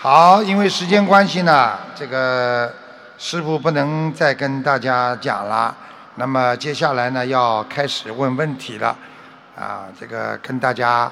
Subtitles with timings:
[0.00, 2.72] 好，因为时间关系呢，这个
[3.18, 5.76] 师傅不能再跟大家讲了。
[6.14, 8.96] 那么接下来呢，要开始问问题了。
[9.56, 11.10] 啊，这个跟大家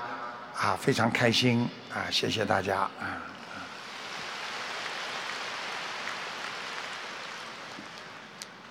[0.56, 3.18] 啊非常开心啊，谢谢大家啊。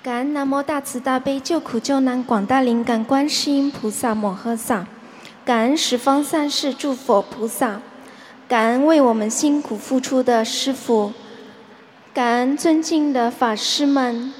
[0.01, 4.85] 感恩南无大慈大悲救苦救难广大灵感观世音菩萨摩诃萨，
[5.43, 7.81] 感恩十方三世诸佛菩萨，
[8.47, 11.11] 感恩为我们辛苦付出的师傅，
[12.13, 14.31] 感恩尊敬的法师们、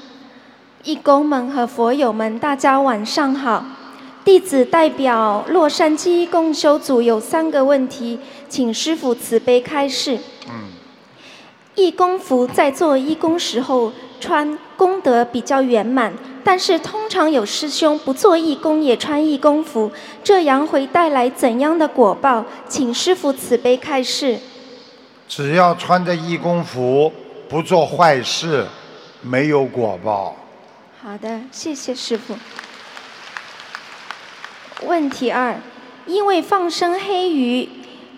[0.84, 3.64] 义工们和佛友们，大家晚上好。
[4.24, 10.20] 弟子代表洛杉矶共修组有三个问题，请师傅慈悲开示。
[10.48, 10.68] 嗯。
[11.74, 14.56] 义工服在做义工时候穿。
[14.76, 16.12] 功德比较圆满，
[16.44, 19.90] 但是通常有师兄不做义工也穿义工服，
[20.22, 22.44] 这样会带来怎样的果报？
[22.68, 24.38] 请师父慈悲开示。
[25.26, 27.12] 只要穿着义工服，
[27.48, 28.66] 不做坏事，
[29.22, 30.36] 没有果报。
[31.02, 32.34] 好的，谢谢师傅。
[34.84, 35.56] 问题二：
[36.06, 37.68] 因为放生黑鱼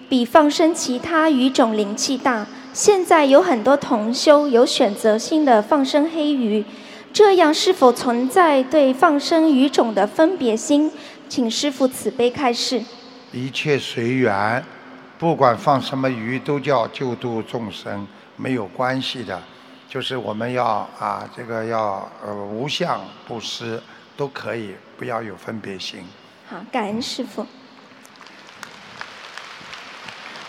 [0.09, 2.47] 比放生其他鱼种灵气大。
[2.79, 6.65] 现在有很多同修有选择性的放生黑鱼，
[7.13, 10.89] 这样是否存在对放生鱼种的分别心？
[11.29, 12.81] 请师父慈悲开示。
[13.33, 14.65] 一切随缘，
[15.19, 19.43] 不管放什么鱼都叫救度众生，没有关系的。
[19.89, 20.65] 就是我们要
[21.01, 23.83] 啊，这个要呃无相布施
[24.17, 26.05] 都可以，不要有分别心。
[26.49, 27.45] 好，感恩师父。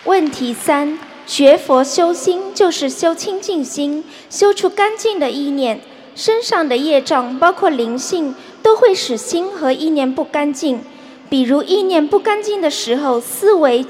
[0.03, 0.95] 问题三。
[1.29, 5.79] 学佛修心就是修清净心，修出干净的意念。
[6.15, 10.81] 身上的业障，包括灵性，都会使心和意念不干净。
[11.29, 13.85] 比如意念不干净的时候，思维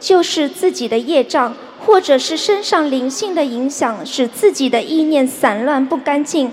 [0.00, 1.54] 就是自己的业障，
[1.86, 6.50] 或者是身上灵性的影响，使自己的意念散乱不干净，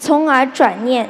[0.00, 1.08] 从而转念。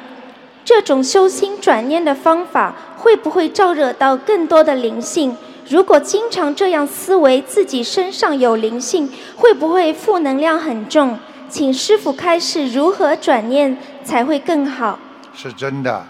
[0.66, 5.34] 这种修心转念的方法，会不会招惹到更多的灵性？
[5.68, 11.18] 如果经常这样思维，自己身上有灵性，会不会负能量很重？
[11.48, 14.96] 请师傅开示如何转念才会更好。
[15.34, 16.06] 是真的，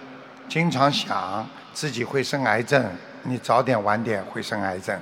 [0.46, 2.84] 经常想自己会生癌症，
[3.22, 4.94] 你早点晚点会生癌症。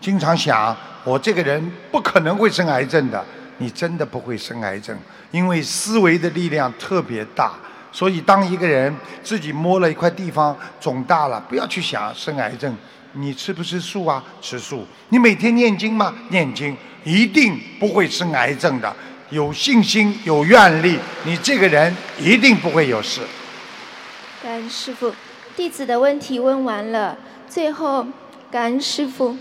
[0.00, 3.24] 经常想我这个人不可能会生癌症的，
[3.58, 4.96] 你真的不会生癌症，
[5.32, 7.54] 因为思维的力量特别大。
[7.90, 8.94] 所以当一个人
[9.24, 12.72] 自己摸了一块地方肿大了，不要去想生癌症。
[13.20, 14.22] 你吃不吃素啊？
[14.40, 14.86] 吃素。
[15.08, 16.14] 你每天念经吗？
[16.30, 18.94] 念经，一定不会生癌症的。
[19.30, 23.22] 有信心，有愿力，你这个人一定不会有事。
[24.40, 25.12] 感恩师傅，
[25.56, 27.18] 弟子的问题问完了。
[27.48, 28.06] 最后，
[28.52, 29.36] 感恩师傅。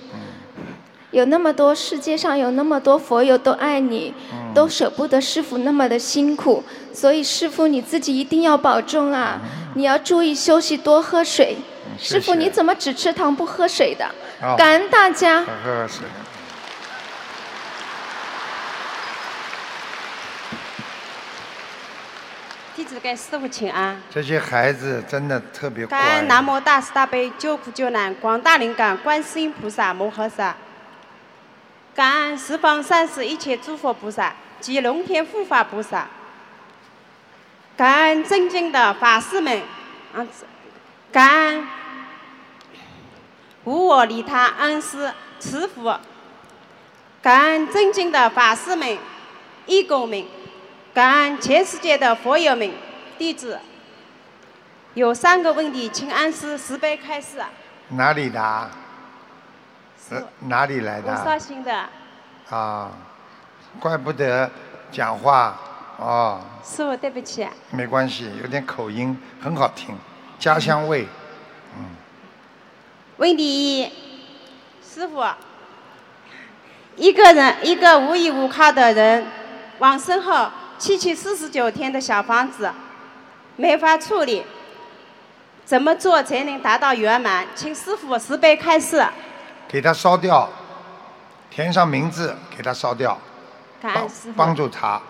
[1.12, 4.14] 有那么多世界上有那么多佛友都爱你，
[4.54, 9.40] 都舍不得师傅那么的辛苦，所以师傅你自己一定要保重啊！
[9.76, 11.58] 你要注意休息，多喝水。
[12.00, 14.10] 师傅，你怎么只吃糖不喝水的？
[14.58, 15.42] 感恩大家。
[15.42, 16.06] 喝水。
[22.76, 24.00] 弟子给师傅请安。
[24.12, 25.98] 这些孩子真的特别乖。
[25.98, 30.56] 感恩南无大慈大悲救苦救难广大灵感观世音菩萨摩诃萨。
[31.96, 36.08] 感恩十方三世一切诸佛菩萨及龙天护法菩萨。
[37.76, 39.60] 感恩尊敬的法师们，
[40.14, 40.26] 啊，
[41.12, 41.68] 感恩。
[43.64, 45.94] 无我利他恩师慈父，
[47.22, 48.98] 感恩尊敬的法师们、
[49.66, 50.26] 义工们，
[50.94, 52.72] 感恩全世界的佛友们、
[53.18, 53.60] 弟子。
[54.94, 57.42] 有三个问题，请恩师慈悲开示。
[57.90, 58.70] 哪里的？
[60.10, 61.16] 是哪里来的？
[61.24, 61.90] 绍兴的。
[62.50, 62.92] 啊，
[63.80, 64.50] 怪不得
[64.90, 65.58] 讲话
[65.98, 66.42] 哦。
[66.64, 67.46] 师傅，对不起。
[67.72, 69.98] 没关系，有点口音，很好听，
[70.40, 71.08] 家乡味。
[71.78, 71.86] 嗯
[73.18, 73.92] 问题一，
[74.88, 75.24] 师傅，
[76.96, 79.26] 一个人一个无依无靠的人，
[79.80, 82.72] 往生后七七四十九天的小房子
[83.56, 84.44] 没法处理，
[85.66, 87.48] 怎么做才能达到圆满？
[87.56, 89.04] 请师傅慈悲开示。
[89.68, 90.48] 给他烧掉，
[91.50, 93.18] 填上名字，给他烧掉，
[93.82, 95.02] 帮帮助他。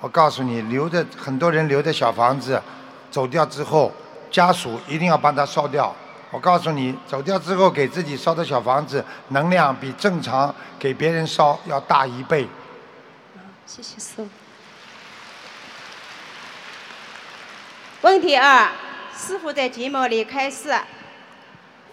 [0.00, 2.60] 我告诉你，留着很多人留的小房子，
[3.10, 3.92] 走掉之后，
[4.30, 5.94] 家属一定要帮他烧掉。
[6.30, 12.48] 我告诉你，走掉之后给自己烧的小房子，能量比正常给别人烧要大一倍。
[13.66, 14.28] 谢谢师傅。
[18.02, 18.70] 问题二，
[19.16, 20.72] 师傅在节目里开示，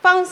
[0.02, 0.26] 方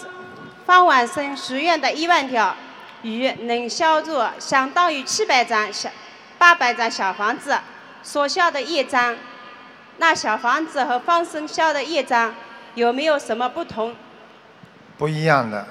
[0.65, 2.55] 方万生许愿的一万条，
[3.01, 5.89] 鱼能消入相当于七百张小
[6.37, 7.57] 八百张小房子
[8.03, 9.17] 所消的业障。
[9.97, 12.33] 那小房子和放生消的业障
[12.75, 13.95] 有没有什么不同？
[14.97, 15.65] 不一样的。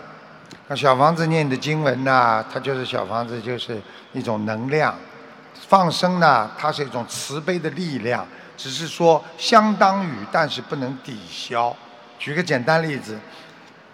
[0.68, 3.80] 那小房子念的经文呢，它就是小房子，就是
[4.12, 4.94] 一种能量；
[5.68, 8.26] 放生呢，它是一种慈悲的力量，
[8.56, 11.74] 只是说相当于，但是不能抵消。
[12.18, 13.18] 举个简单例子，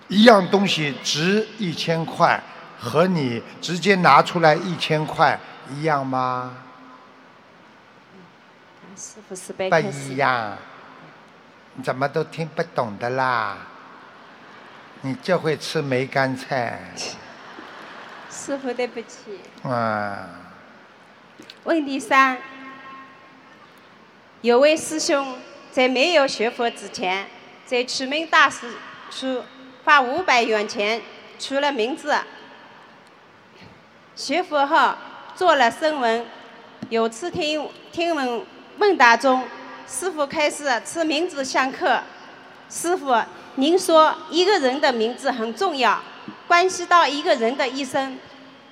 [0.06, 2.40] 一样东西值一千块，
[2.78, 5.38] 和你直接拿出来一千块
[5.72, 6.52] 一样吗？
[9.00, 9.34] 师傅。
[10.16, 10.58] 样，
[11.74, 13.56] 你怎么都听不懂的啦？
[15.00, 16.78] 你就会吃梅干菜，
[18.30, 19.40] 师傅对不起。
[19.62, 20.28] 啊，
[21.64, 22.36] 问题三：
[24.42, 25.38] 有位师兄
[25.72, 27.26] 在没有学佛之前，
[27.64, 28.74] 在取名大师
[29.10, 29.42] 处
[29.84, 31.00] 花五百元钱
[31.38, 32.14] 取了名字。
[34.14, 34.94] 学佛后
[35.34, 36.26] 做了声闻，
[36.90, 38.44] 有次听听闻
[38.80, 39.44] 问答中，
[39.86, 42.00] 师傅开始吃名字相克。
[42.70, 43.14] 师傅，
[43.56, 46.00] 您说一个人的名字很重要，
[46.48, 48.18] 关系到一个人的一生。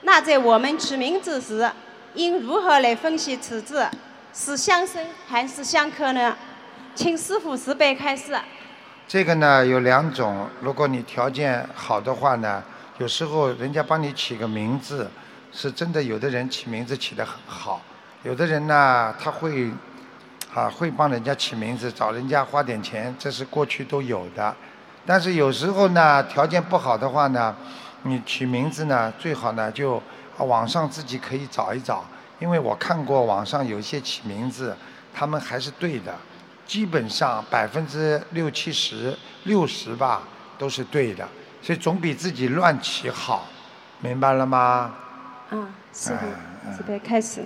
[0.02, 1.70] 那在我们取名字时，
[2.14, 3.87] 应如何来分析此字
[4.32, 6.34] 是相生还是相克呢？
[6.94, 8.34] 请师傅慈悲开示。
[9.06, 12.64] 这个呢有两种，如果你条件好的话呢，
[12.96, 15.10] 有时候人家帮你起个名字，
[15.52, 17.82] 是真的，有的人起名字起得很好，
[18.22, 19.70] 有的人呢他会
[20.58, 24.52] 啊会帮人家起名字，找人家花点钱，这是过去都有的。
[25.06, 27.55] 但是有时候呢，条件不好的话呢，
[28.02, 30.02] 你取名字呢，最好呢就
[30.37, 32.05] 啊网上自己可以找一找，
[32.40, 34.76] 因为我看过网上有一些起名字，
[35.14, 36.12] 他们还是对的，
[36.66, 40.22] 基本上百分之六七十、六十吧
[40.58, 41.26] 都是对的，
[41.62, 43.46] 所以总比自己乱起好，
[44.00, 44.93] 明白了吗？
[45.50, 46.26] 嗯，师傅
[46.66, 47.44] 嗯慈悲开始。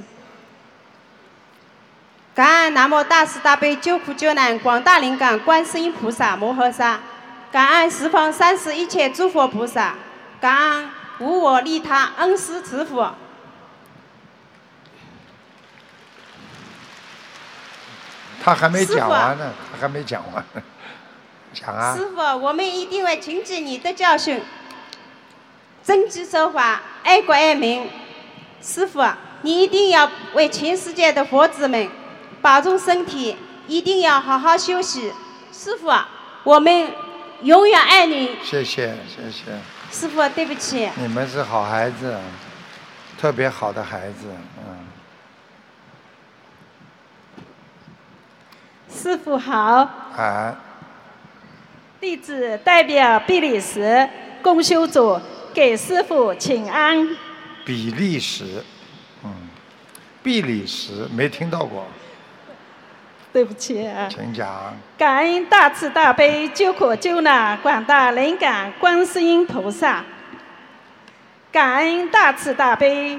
[2.34, 6.98] 感恩南无大慈大悲救苦救难广大灵感观世音菩萨摩诃萨，
[7.50, 9.96] 感恩十方三世一切诸佛菩萨，
[10.40, 13.06] 感恩无我利他恩师慈父。
[18.42, 20.62] 他还没讲完呢，他还没讲完呢，
[21.52, 22.08] 讲啊师。
[22.08, 24.42] 傅，我们一定会谨记你的教训，
[25.84, 27.90] 遵纪守法，爱国爱民。
[28.62, 29.04] 师傅，
[29.42, 31.88] 你一定要为全世界的佛子们
[32.42, 33.36] 保重身体，
[33.68, 35.12] 一定要好好休息。
[35.52, 35.90] 师傅，
[36.42, 36.92] 我们
[37.42, 38.36] 永远爱你。
[38.42, 39.42] 谢谢谢谢，
[39.92, 40.90] 师傅，对不起。
[40.96, 42.18] 你们是好孩子，
[43.16, 44.26] 特别好的孩子，
[44.58, 44.86] 嗯。
[48.92, 50.56] 师傅好，啊，
[52.00, 54.08] 弟子代表比利时
[54.42, 55.18] 共修组
[55.54, 57.16] 给师傅请安。
[57.64, 58.62] 比利时，
[59.24, 59.32] 嗯，
[60.22, 61.86] 比利时没听到过，
[63.32, 64.76] 对不起啊，请讲。
[64.98, 70.04] 感恩大慈大悲救苦救难广大灵感观世音菩萨，
[71.50, 73.18] 感恩大慈大悲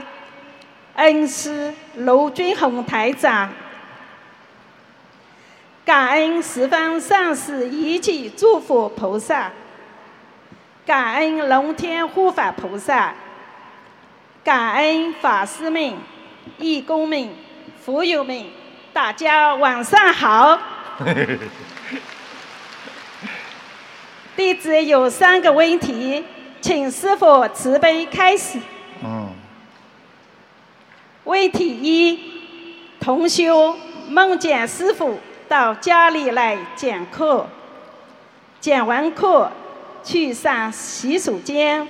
[0.95, 3.51] 恩师卢军宏台长，
[5.83, 9.51] 感恩十方上师一切诸佛菩萨，
[10.85, 13.15] 感恩龙天护法菩萨，
[14.43, 15.95] 感恩法师们、
[16.59, 17.29] 义工们、
[17.83, 18.45] 佛友们，
[18.93, 20.55] 大家晚上好。
[24.37, 26.23] 弟子有三个问题，
[26.61, 28.59] 请师傅慈悲开始。
[29.03, 29.31] 嗯，
[31.23, 32.19] 问题一：
[32.99, 33.75] 同修
[34.09, 35.19] 梦见师傅
[35.49, 37.47] 到家里来讲课，
[38.61, 39.51] 讲完课
[40.03, 41.87] 去上洗手间，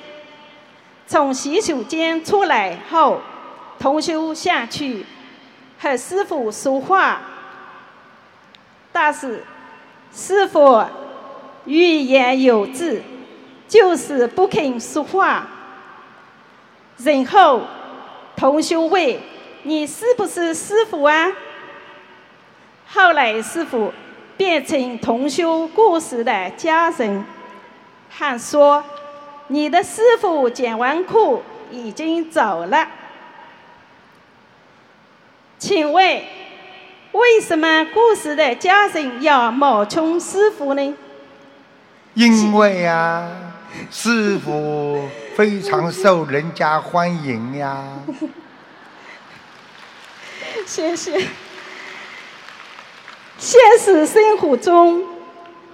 [1.05, 3.19] 从洗手间出来后，
[3.77, 5.05] 同修下去
[5.83, 7.19] 和师傅说话，
[8.93, 9.43] 但是
[10.15, 10.81] 师傅
[11.65, 13.03] 欲言有志，
[13.67, 15.45] 就是不肯说话。
[16.99, 17.63] 然后
[18.33, 19.17] 同修问
[19.63, 21.29] ：“你是不是师傅啊？”
[22.87, 23.91] 后来师傅
[24.37, 27.25] 变成同修故事的家人，
[28.07, 28.81] 还说
[29.49, 32.87] ：“你的师傅讲完课已经走了。”
[35.63, 36.21] 请问，
[37.13, 40.93] 为什么故事的家人要冒充师傅呢？
[42.15, 43.29] 因为啊、
[43.89, 47.81] 师傅非常受人家欢迎呀。
[50.65, 51.29] 谢谢。
[53.37, 55.05] 现实生活中，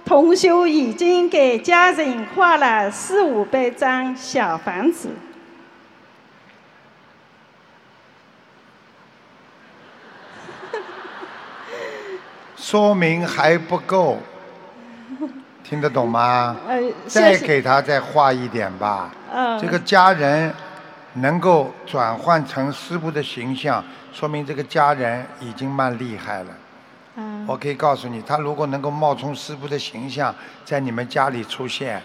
[0.04, 5.08] 同修已经给家人画了四五百张小房子，
[12.60, 14.18] 说明还不够，
[15.64, 16.54] 听得懂吗？
[16.68, 17.34] 呃，再。
[17.38, 19.10] 给他再画一点吧。
[19.32, 20.52] 嗯，这个家人
[21.14, 26.50] 能够转换成师傅的形象，说明这个家人已经蛮厉害了。
[27.16, 30.32] 嗯我可以告诉你，他如果能够冒充师傅的形象
[30.64, 32.00] 在你们家里出现，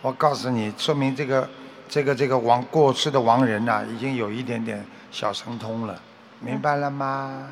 [0.00, 1.48] 我告诉你，说明这个
[1.86, 6.00] 这个这个亡过世的亡人呐、已经有一点点小神通了，
[6.40, 7.46] 明白了吗？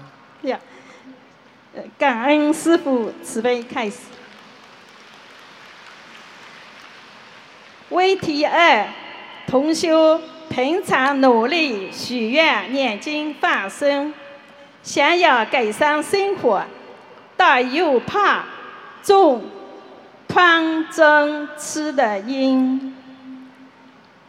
[1.99, 3.97] 感恩师傅慈悲开始。
[7.89, 8.87] 问题二：
[9.47, 14.13] 同修平常努力许愿、念经、放生，
[14.83, 16.65] 想要改善生活，
[17.37, 18.45] 但又怕
[19.03, 19.45] 种
[20.27, 22.97] 汤针吃的因。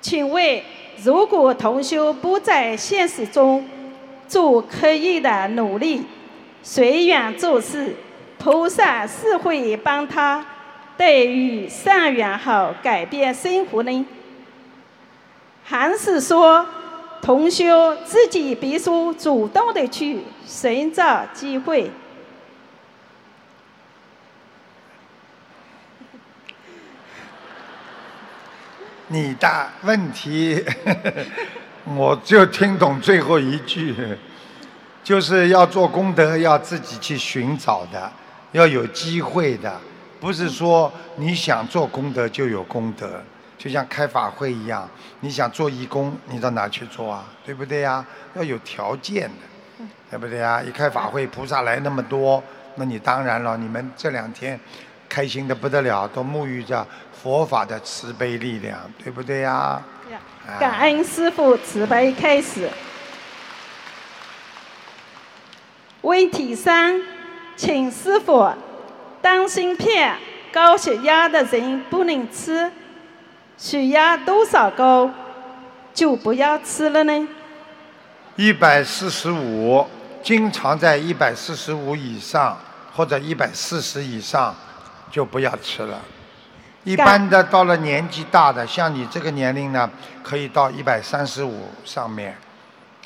[0.01, 0.61] 请问，
[1.03, 3.67] 如果同修不在现实中
[4.27, 6.05] 做刻意的努力，
[6.69, 7.95] 随缘做事，
[8.37, 10.45] 菩萨是会帮他
[10.97, 14.05] 对于善缘好改变生活呢？
[15.63, 16.67] 还是说
[17.21, 21.89] 同修自己必须主动的去寻找机会？
[29.07, 30.65] 你的问题，
[31.95, 33.95] 我就听懂最后一句，
[35.07, 38.11] 就是要做功德，要自己去寻找的，
[38.51, 39.73] 要有机会的，
[40.19, 43.23] 不是说你想做功德就有功德。
[43.57, 44.85] 就像开法会一样，
[45.21, 47.23] 你想做义工，你到哪去做啊？
[47.45, 48.05] 对不对呀？
[48.35, 50.61] 要有条件的，对不对呀？
[50.61, 52.43] 一开法会，菩萨来那么多，
[52.75, 54.59] 那你当然了，你们这两天
[55.07, 59.81] 开心的不得了，都沐浴着佛法的慈悲力量，对不对呀？
[60.45, 62.69] 啊感恩师父慈悲开始。
[66.01, 67.01] 问题三，
[67.55, 68.53] 请师傅，
[69.21, 70.15] 当心片
[70.53, 72.71] 高血压的人不能吃，
[73.57, 75.09] 血压多少高
[75.93, 77.27] 就不要吃了呢？
[78.35, 79.85] 一百四十五，
[80.21, 82.57] 经常在一百四十五以上
[82.93, 84.55] 或者一百四十以上，
[85.11, 85.99] 就不要吃了。
[86.83, 89.89] 一般的到了年纪大的，像你这个年龄呢，
[90.23, 92.37] 可以到一百三十五上面，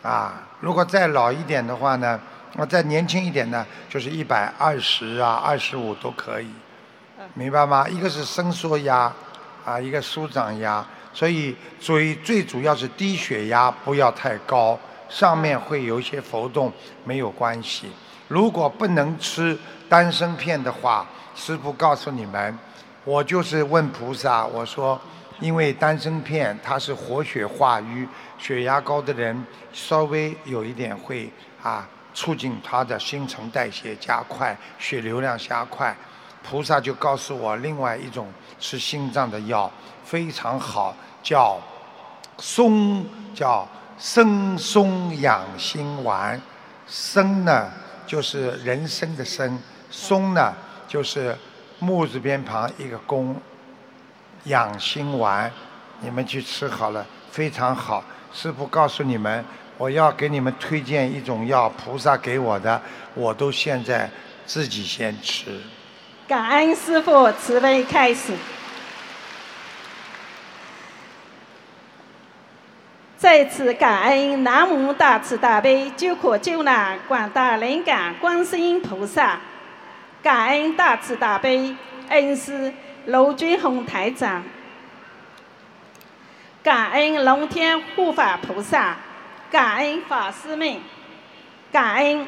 [0.03, 2.19] 啊，如果再老一点的话呢，
[2.57, 6.47] 啊，再年轻一点呢，就是一百二十啊、二十五都可以，
[7.33, 7.87] 明白吗？
[7.87, 9.11] 一个是伸缩压，
[9.63, 14.77] 啊，一个舒张压，所以最最主要是低血压不要太高，
[15.07, 16.71] 上面会有一些浮动，
[17.05, 17.89] 没有关系。
[18.27, 22.59] 如果不能吃丹参片的话，师傅告诉你们，
[23.05, 24.99] 我就是问菩萨，我说，
[25.39, 31.31] 因为丹参片它是活血化瘀，血压高的人稍微有一点会
[31.61, 35.95] 啊，促进他的新陈代谢加快，血流量加快。
[36.43, 38.27] 菩萨就告诉我，另外一种
[38.59, 39.71] 是心脏的药，
[40.03, 41.59] 非常好，叫
[42.39, 46.41] 松，叫生松养心丸。
[46.87, 47.69] 生呢，
[48.07, 49.55] 就是人参的参；
[49.89, 50.53] 松呢，
[50.87, 51.37] 就是
[51.79, 53.35] 木字边旁一个弓。
[54.45, 55.51] 养心丸，
[55.99, 58.03] 你们去吃好了，非常好。
[58.33, 59.45] 师傅告诉你们，
[59.81, 62.79] 我要给你们推荐一种药，菩萨给我的，
[63.15, 64.07] 我都现在
[64.45, 65.59] 自己先吃。
[66.27, 68.31] 感恩师父慈悲开始。
[73.17, 79.39] 再次感恩南无大慈大悲救苦救难广大灵感观世音菩萨，
[80.21, 81.75] 感恩大慈大悲
[82.09, 82.71] 恩师
[83.07, 84.43] 卢军宏台长，
[86.61, 88.95] 感恩龙天护法菩萨，
[89.51, 90.77] 感恩法师们，
[91.73, 92.25] 感恩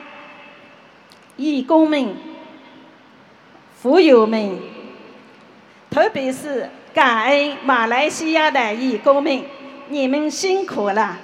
[1.38, 2.16] 义工们。
[3.82, 4.60] 福友们，
[5.90, 9.44] 特别是感恩马来西亚的义工们，
[9.88, 11.18] 你们辛苦了。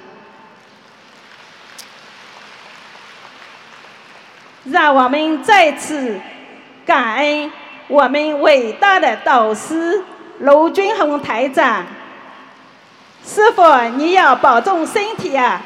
[4.63, 6.20] 让我们再次
[6.86, 7.51] 感恩
[7.88, 10.03] 我们伟大的导师
[10.39, 11.86] 卢军宏台长。
[13.25, 13.63] 师傅，
[13.98, 15.62] 你要保重身体啊！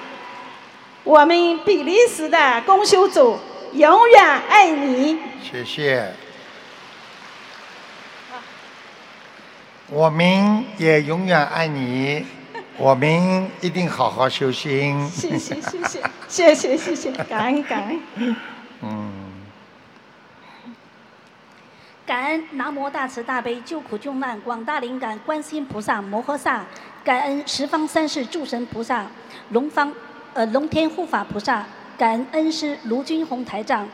[1.03, 3.37] 我们比利时的公修组
[3.73, 5.19] 永远爱你。
[5.41, 6.13] 谢谢。
[9.89, 12.25] 我们也永远爱你，
[12.77, 15.07] 我们一定好好修心。
[15.09, 18.35] 谢谢谢谢谢谢谢谢，感恩感恩。
[18.81, 19.11] 嗯，
[22.07, 26.65] 感恩南无大慈大悲救苦救难广大灵感观世音菩萨摩诃萨，
[27.03, 29.05] 感恩十方三世诸神菩萨，
[29.49, 29.93] 龙方
[30.33, 31.63] 呃龙天护法菩萨，
[31.95, 33.87] 感恩恩师卢军宏台长，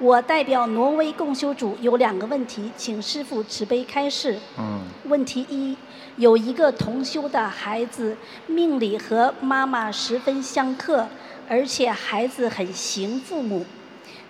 [0.00, 4.36] 我代表挪威共修组有两个问题，请师傅慈悲开示。
[4.58, 5.76] 嗯，问题一：
[6.16, 8.16] 有一个同修的孩子，
[8.48, 11.06] 命里和妈妈十分相克，
[11.48, 13.64] 而且孩子很行父母。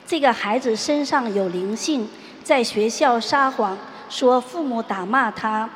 [0.06, 2.06] 这个孩子身上有灵性，
[2.42, 3.78] 在学校撒谎，
[4.10, 5.70] 说父母打骂他，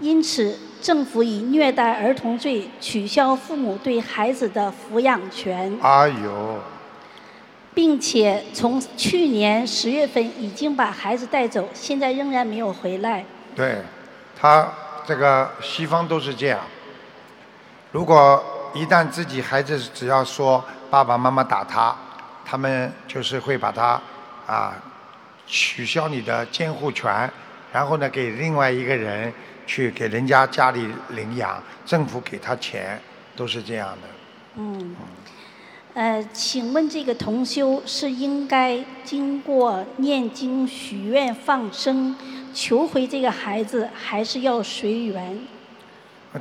[0.00, 5.78] 因此政府以虐待儿童罪取消父母对孩子的抚养权。
[5.80, 6.58] 哎呦，
[7.72, 13.24] 并且从去年十月份已经把孩子带走，现在仍然没有回来。
[13.54, 13.78] 对，
[14.36, 14.68] 他
[15.06, 16.58] 这个西方都是这样。
[17.92, 18.42] 如果
[18.74, 21.94] 一旦自己孩子只要说爸爸妈妈打他，
[22.44, 24.00] 他们就是会把他
[24.46, 24.74] 啊
[25.46, 27.30] 取消你的监护权，
[27.72, 29.32] 然后呢给另外一个人
[29.66, 33.00] 去给人家家里领养，政府给他钱，
[33.36, 34.08] 都是这样的。
[34.56, 34.96] 嗯，
[35.94, 42.16] 呃，请问这个同修是应该经过念经、许愿、放生，
[42.52, 45.38] 求回这个孩子，还是要随缘？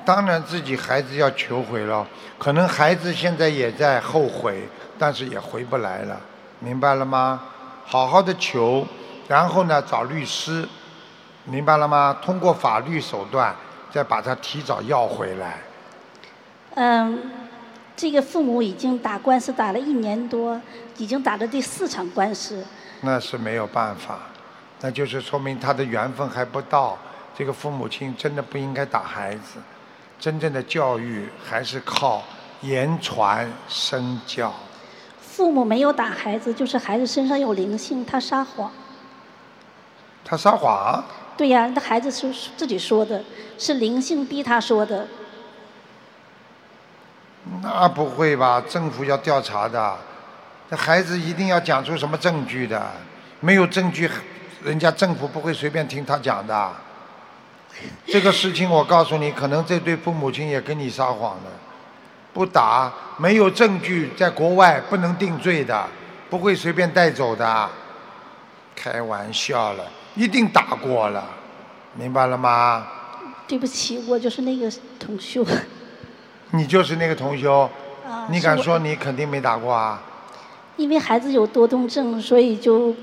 [0.06, 4.64] 当然自己孩子要求回了，可能孩子现在也在后悔，
[4.98, 6.20] 但是也回不来了，
[6.60, 7.42] 明白了吗？
[7.84, 8.88] 好好的求，
[9.28, 10.66] 然后呢找律师，
[11.46, 12.18] 明白了吗？
[12.22, 13.56] 通过法律手段
[13.92, 15.58] 再把他提早要回来。
[16.76, 17.20] 嗯，
[17.96, 20.60] 这个父母已经打官司打了一年多，
[20.98, 22.64] 已经打了第四场官司。
[23.02, 24.20] 那是没有办法，
[24.80, 26.98] 那就是说明他的缘分还不到。
[27.34, 29.58] 这个父母亲真的不应该打孩子，
[30.20, 32.22] 真正的教育还是靠
[32.62, 34.54] 言传身教。
[35.20, 38.70] 父母没有打孩子，就是孩子身上有灵性，他撒谎。
[40.24, 41.04] 他撒谎，
[41.42, 43.20] 对呀，那孩子是自己说的，
[43.58, 45.08] 是灵性逼他说的。
[47.64, 48.62] 那不会吧？
[48.70, 49.98] 政府要调查的，
[50.70, 52.92] 这孩子一定要讲出什么证据的，
[53.40, 54.08] 没有证据，
[54.64, 56.72] 人家政府不会随便听他讲的。
[58.06, 61.52] 这个事情我告诉你，可能这对父母亲也跟你撒谎了，
[62.34, 65.88] 不打，没有证据，在国外不能定罪的，
[66.30, 67.68] 不会随便带走的。
[68.76, 69.84] 开玩笑了，
[70.16, 71.24] 一定打过了，
[71.96, 72.86] 明白了吗？
[73.48, 75.46] 对不起，我就是那个同修。
[76.52, 77.70] 你就是那个同修，
[78.06, 80.02] 啊你敢说你肯定没打过啊？
[80.78, 82.94] 因为孩子有多动症，所以就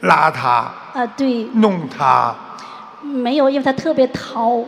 [0.00, 2.34] 拉他，啊对，弄他，
[3.02, 4.64] 没有，因为他特别淘。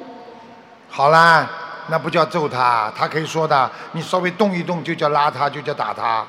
[0.89, 1.49] 好啦，
[1.89, 6.25] 那不叫揍他，他可以说的，你稍微动一动就叫拉他，就叫打他，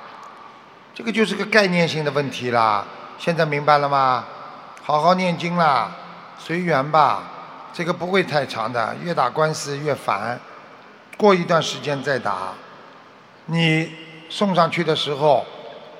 [0.93, 2.86] 这个就是个概念性的问题啦。
[3.17, 4.24] 现在明白了吗？
[4.83, 5.91] 好好念经啦，
[6.39, 7.23] 随缘吧，
[7.71, 10.39] 这个不会太长的，越打官司越烦，
[11.15, 12.53] 过一段时间再打。
[13.45, 13.91] 你
[14.27, 15.45] 送上去的时候，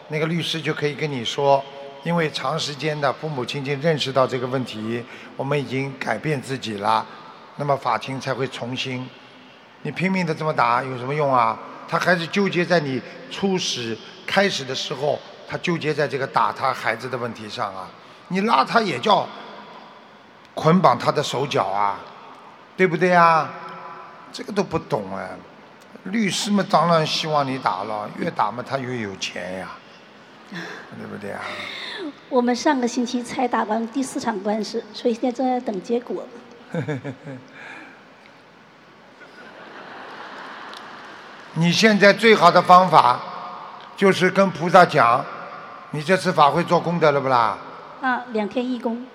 [0.08, 1.64] 那个律师就可以跟你说，
[2.04, 5.06] 因为长时间的父母亲亲认识到这个问题，
[5.38, 7.06] 我们已经改变自己了，
[7.58, 9.08] 那么法庭才会重新。
[9.84, 11.58] 你拼命的这么打有什么用啊？
[11.88, 17.88] 他还是纠结在你初始开始的时候，他纠结在这个打他孩子的问题上啊。
[18.32, 19.28] 你拉他也叫
[20.56, 22.00] 捆绑他的手脚啊，
[22.78, 23.50] 对不对啊？
[24.32, 25.30] 这个都不懂哎。
[26.06, 29.68] 律师们当然希望你打了，越打嘛他越有钱呀，
[30.50, 31.42] 对不对啊？
[32.30, 36.26] 我们上个星期才打完第四场官司，所以现在正在等结果。
[41.56, 43.20] 你现在最好的方法
[43.98, 45.26] 就是跟菩萨讲，
[45.92, 47.58] 你这次法会做功德了不啦？
[48.02, 49.06] 啊，两天义工，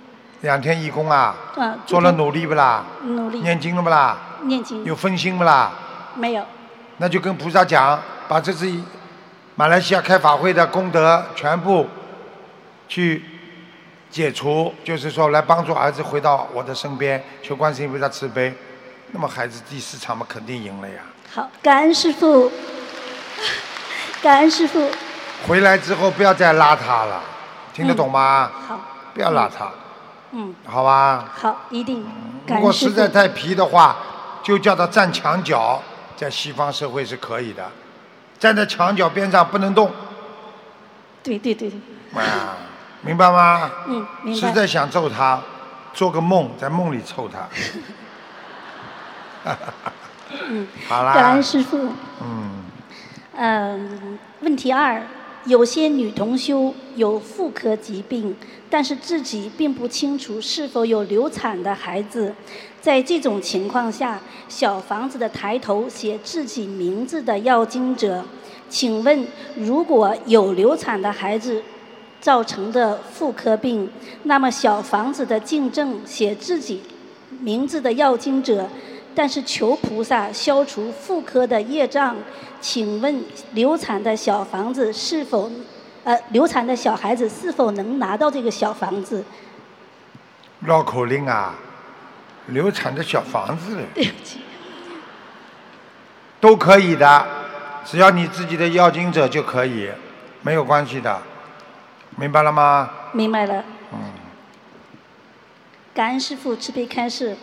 [0.43, 2.85] 两天义工啊，啊，做了努力不啦？
[3.03, 4.17] 努力念经了不啦？
[4.43, 5.73] 念经有分心不啦？
[6.15, 6.45] 没有？
[6.99, 8.73] 那就跟菩萨讲，把这次
[9.55, 11.87] 马来西亚开法会的功德全部
[12.89, 13.23] 去
[14.11, 18.55] 解除，就是说来帮助儿子回到我的身边，求观世音菩萨慈悲。
[19.13, 20.95] 那么孩子第四场嘛，肯定赢了呀。
[21.35, 22.51] 好，感恩师傅，
[24.23, 24.89] 感恩师傅。
[25.47, 27.23] 回来之后不要再拉他了，
[27.77, 28.51] 听得懂吗？
[28.67, 28.81] 好，
[29.13, 29.71] 不要拉他，
[30.33, 31.27] 嗯，好吧？
[31.31, 32.07] 好，一定。
[32.47, 33.07] 如果实在。
[33.07, 33.97] 太皮的话，
[34.43, 35.83] 就叫他站墙角，
[36.17, 37.71] 在西方社会是可以的，
[38.39, 39.91] 站在墙角边上不能动，
[41.23, 41.79] 对对对对，
[42.23, 42.57] 啊，
[43.03, 43.71] 明白吗？
[43.89, 44.49] 嗯，明白。
[44.49, 45.39] 实在想揍他，
[45.93, 47.47] 做个梦，在梦里揍他。
[50.49, 51.93] 嗯，好啦感恩师傅。
[52.23, 52.65] 嗯，
[53.37, 55.03] 嗯，问题二，
[55.47, 58.35] 有些女同修有妇科疾病，
[58.69, 62.35] 但是自己并不清楚是否有流产的孩子。
[62.81, 68.25] 在这种情况下，小房子的抬头写自己名字的要经者，
[68.69, 71.63] 请问如果有流产的孩子，
[72.21, 73.89] 造成的妇科病，
[74.25, 76.81] 那么小房子的竞争写自己
[77.41, 78.69] 名字的要经者，
[79.17, 82.15] 但是求菩萨消除妇科的业障。
[82.61, 85.51] 请问流产的小房子是否，
[86.05, 89.25] 呃，流产的小孩子是否能拿到这个小房子？
[90.61, 91.55] 绕口令啊，
[92.49, 94.41] 流产的小房子 对不起，
[96.41, 97.27] 都可以的，
[97.85, 99.91] 只要你自己的要经者就可以，
[100.43, 101.23] 没有关系的，
[102.17, 102.91] 明白了吗？
[103.13, 103.63] 明白了。
[103.93, 103.99] 嗯，
[105.95, 107.37] 感恩师傅慈悲开示。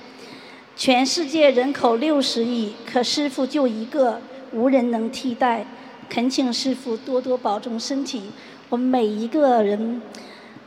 [0.75, 4.19] 全世界人口六十亿，可师傅就一个，
[4.51, 5.65] 无人能替代。
[6.09, 8.31] 恳请师傅多多保重身体，
[8.69, 10.01] 我们每一个人，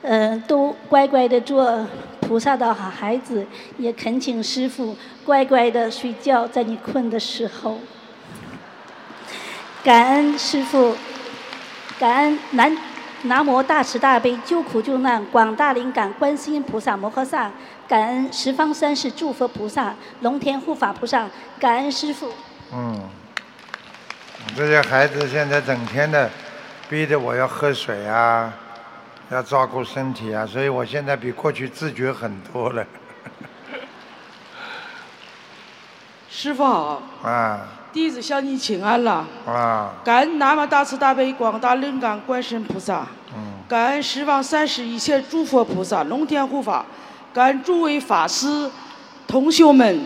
[0.02, 1.86] 呃，都乖乖的做
[2.20, 3.46] 菩萨的好孩子，
[3.78, 7.78] 也恳请师傅乖乖的睡觉，在你困的时候。
[9.84, 10.96] 感恩师傅，
[11.98, 12.76] 感恩南
[13.22, 17.52] 南无大慈大悲救苦救难广大灵感观世音菩萨摩诃萨，
[17.88, 21.28] 感恩十方三世诸佛菩萨、龙天护法菩萨，
[21.60, 22.32] 感恩师父。
[22.72, 23.08] 嗯，
[24.56, 26.28] 这些孩子现在整天的
[26.90, 28.52] 逼着我要喝水啊，
[29.30, 32.84] 要照顾身体啊，所以我现在比过去自觉很多了。
[36.28, 37.68] 师傅好，啊。
[37.92, 39.24] 弟子向你请安了。
[39.46, 43.54] 啊，感恩南无大慈大悲广大灵感观世音菩萨，嗯。
[43.68, 46.84] 感恩十方三世一切诸佛菩萨、龙天护法，
[47.36, 48.70] 感恩诸位法师、
[49.28, 50.00] 同修们，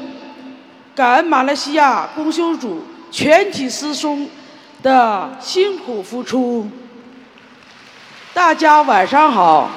[0.97, 4.29] 感恩马来西亚公修组全体师兄
[4.83, 6.69] 的辛苦付出。
[8.35, 9.71] 大家晚上好，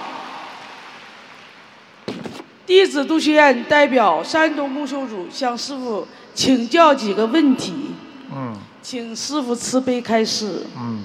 [2.66, 7.92] 弟子杜学燕代表山东公修组向师傅请教几个问题，
[8.36, 10.66] 嗯请师傅慈悲开示。
[10.76, 11.04] 嗯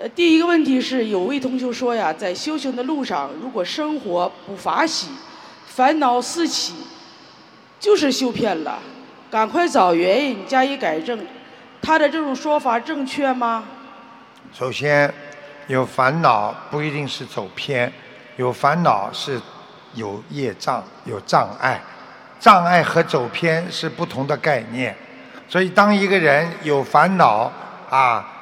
[0.00, 5.08] 呃，第一个问题是，有位同学说呀，在修行的路上，如果生活不法喜，
[5.66, 6.74] 烦恼四起，
[7.78, 8.80] 就是修偏了，
[9.30, 11.24] 赶快找原因加以改正。
[11.80, 13.64] 他的这种说法正确吗？
[14.52, 15.12] 首先，
[15.68, 17.92] 有烦恼不一定是走偏，
[18.36, 19.40] 有烦恼是
[19.94, 21.80] 有业障、有障碍。
[22.40, 24.94] 障碍和走偏是不同的概念，
[25.48, 27.50] 所以当一个人有烦恼
[27.88, 28.33] 啊，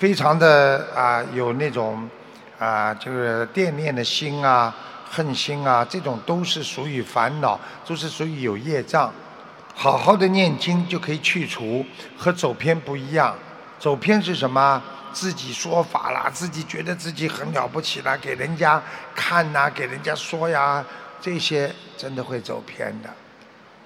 [0.00, 2.08] 非常的啊有那种
[2.58, 4.74] 啊就是惦念的心啊、
[5.10, 9.12] 恨心啊，这种都是属于烦恼，都是属于有业障。
[9.74, 11.84] 好好的念经就可以去除，
[12.16, 13.36] 和走偏不一样。
[13.78, 14.82] 走偏是什么？
[15.12, 18.82] 自己说法啦，自己觉得自己很了不起啦，给人家
[19.14, 20.82] 看呐、给人家说呀，
[21.20, 23.10] 这些真的会走偏的。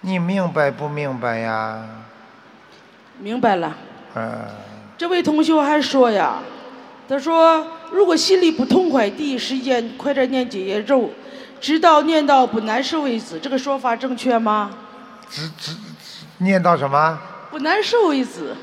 [0.02, 1.82] 你明白不明白呀？
[3.18, 3.74] 明白了。
[4.14, 4.46] 嗯，
[4.96, 6.38] 这位同学还说呀，
[7.08, 11.10] 他说如果心里不痛快，第一时间快点念解结咒，
[11.60, 13.38] 直到念到不难受为止。
[13.38, 14.70] 这个说法正确吗？
[15.28, 15.72] 只只
[16.38, 17.18] 念到什么？
[17.50, 18.54] 不难受为止，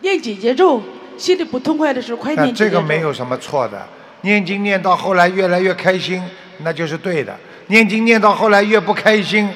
[0.00, 0.82] 念解结咒，
[1.16, 2.68] 心里不痛快的时候快念这。
[2.68, 3.80] 个没有什么错的。
[4.20, 6.22] 念经念到后来越来越开心，
[6.58, 7.32] 那就是对的；
[7.68, 9.48] 念经念到后来越不开心，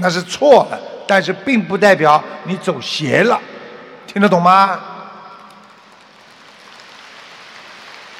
[0.00, 0.78] 那是错的。
[1.06, 3.40] 但是并不代表你走邪了，
[4.06, 4.78] 听得懂吗？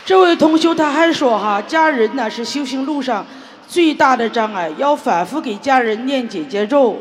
[0.04, 3.24] 这位同修他还说哈，家人呢是修行路上
[3.68, 6.96] 最大的障碍，要反复给家人念解结咒，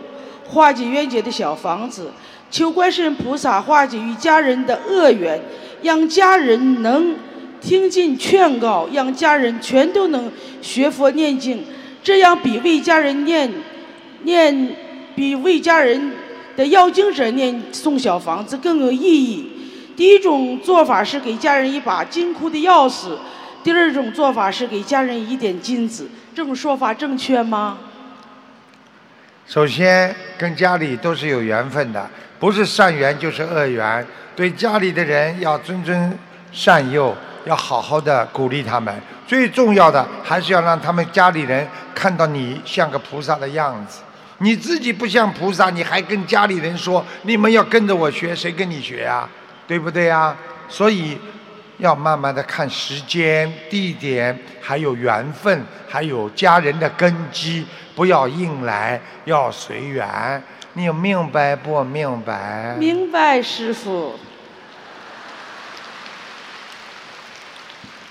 [0.45, 2.11] 化解冤结的小房子，
[2.51, 5.41] 求观世音菩萨化解与家人的恶缘，
[5.81, 7.15] 让家人能
[7.59, 10.31] 听进劝告，让家人全都能
[10.61, 11.63] 学佛念经，
[12.03, 13.51] 这样比为家人念
[14.23, 14.75] 念
[15.15, 16.11] 比为家人
[16.55, 19.48] 的要经者念送小房子更有意义。
[19.99, 23.17] 第一种做法是给家人一把金库的钥匙，
[23.61, 26.09] 第二种做法是给家人一点金子。
[26.33, 27.77] 这种说法正确吗？
[29.45, 32.09] 首先，跟家里都是有缘分的，
[32.39, 34.07] 不是善缘就是恶缘。
[34.37, 36.09] 对家里的人要谆谆
[36.53, 38.95] 善诱，要好好的鼓励他们。
[39.27, 43.99] 最重要的还是要让他们家里人看到你像个菩萨的样子。
[44.37, 49.27] 你自己不像菩萨，你还跟家里人说你们要跟着我学，谁跟你学呀？
[49.69, 50.35] 对不对呀？
[50.67, 51.15] 所以
[51.77, 60.43] 要慢慢的看时间、地点，还有缘分，还有家人的根基，不要硬来，要随缘。
[60.73, 62.75] 你明白不明白？
[62.79, 64.15] 明白，师傅。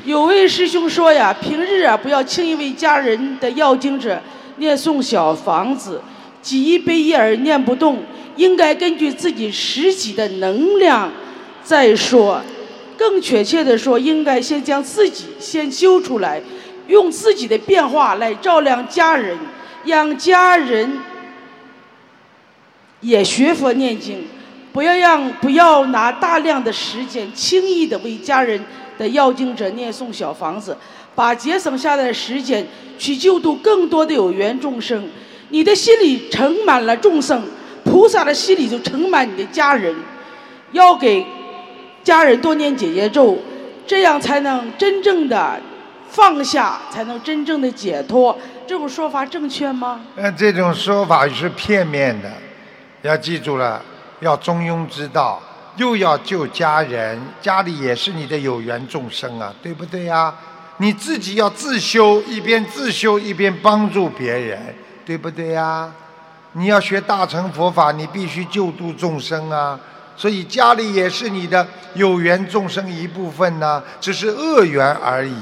[0.05, 4.23] 有位师兄说呀，平日啊不要轻易为家人的要经者
[4.59, 6.01] 念诵小房子，
[6.41, 8.05] 几一悲一而念不动，
[8.37, 11.11] 应该根据自己实际的能量
[11.69, 12.41] 再说。
[12.97, 16.43] 更确切的说，应该先将自己先修出来，
[16.89, 19.39] 用自己的变化来照亮家人，
[19.85, 20.99] 让家人
[23.01, 24.25] 也学佛念经，
[24.73, 28.61] 不要让不要拿大量的时间轻易的为家人
[28.99, 30.77] 的要经者念诵小房子，
[31.15, 32.67] 把节省下来的时间
[32.99, 35.09] 去救度更多的有缘众生。
[35.51, 37.45] 你的心里盛满了众生，
[37.85, 39.95] 菩萨的心里就盛满你的家人，
[40.73, 41.25] 要给。
[42.09, 43.37] 家人多念姐姐咒，
[43.87, 45.61] 这样才能真正的
[46.09, 48.35] 放下，才能真正的解脱。
[48.67, 50.01] 这种说法正确吗？
[50.17, 52.33] 呃，这种说法是片面的，
[53.03, 53.83] 要记住了，
[54.21, 55.39] 要中庸之道，
[55.77, 60.35] 又要救家人，家里也是你的有缘众生啊，对不对呀？
[60.79, 64.59] 你自己要自修，一边自修一边帮助别人，
[65.05, 65.93] 对不对呀？
[66.53, 69.79] 你要学大乘佛法，你必须救度众生啊。
[70.19, 75.33] 所以家里也是你的有缘众生一部分呢，只是恶缘而已。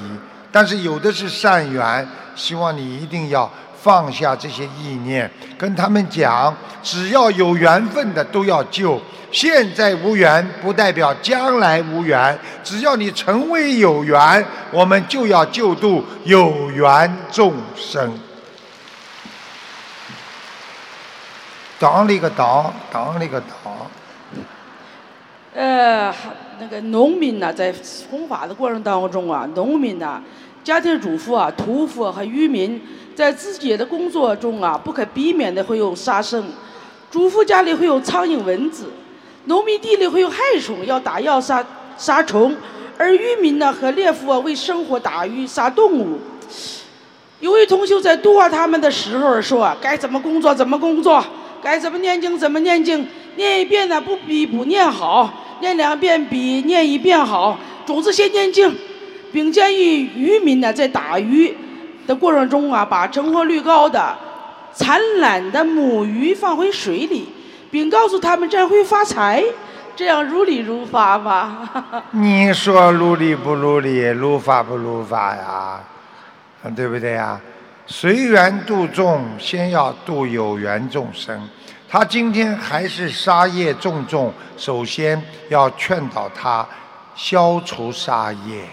[0.53, 3.51] 但是有的是善缘，希望你一定要
[3.83, 9.01] 放下这些意念，跟他们讲，只要有缘分的都要救。
[9.33, 18.19] 现在无缘不代表将来无缘，只要你成为有缘，我们就要救度有缘众生。
[21.79, 23.73] 当了个当，当了个当。
[25.57, 26.14] 呃，
[26.61, 27.75] 那个农民呢，在
[28.11, 30.23] 弘法的过程当中啊，农民呢，
[30.62, 32.79] 家庭主妇啊，屠夫和渔民，
[33.14, 36.45] 在自己的工作中啊，不可避免的会有杀生。
[37.11, 38.90] 主妇家里会有苍蝇蚊子，
[39.47, 41.64] 农民地里会有害虫，要打药杀
[41.97, 42.55] 杀虫。
[42.99, 46.19] 而渔民呢，和猎夫啊，为生活打鱼杀动物。
[47.40, 51.25] 有位同学在度化他们的时候说：“该怎么工作怎么工作，
[51.62, 58.75] 该怎么念经怎么念经，念一遍呢，不比不念好。”念两遍比念一遍好，种子先念经，
[59.33, 61.55] 并建议渔民呢在打鱼
[62.07, 64.16] 的过程中啊，把成活率高的、
[64.75, 67.29] 产卵的母鱼放回水里，
[67.71, 69.42] 并告诉他们这样会发财，
[69.95, 72.05] 这样如理如法吧？
[72.11, 75.81] 你说如理不如理，如法不如法呀？
[76.75, 77.40] 对不对呀？
[77.87, 81.49] 随缘度众，先要度有缘众生。
[81.88, 86.66] 他今天还是杀业重重，首先要劝导他
[87.14, 88.64] 消除杀业，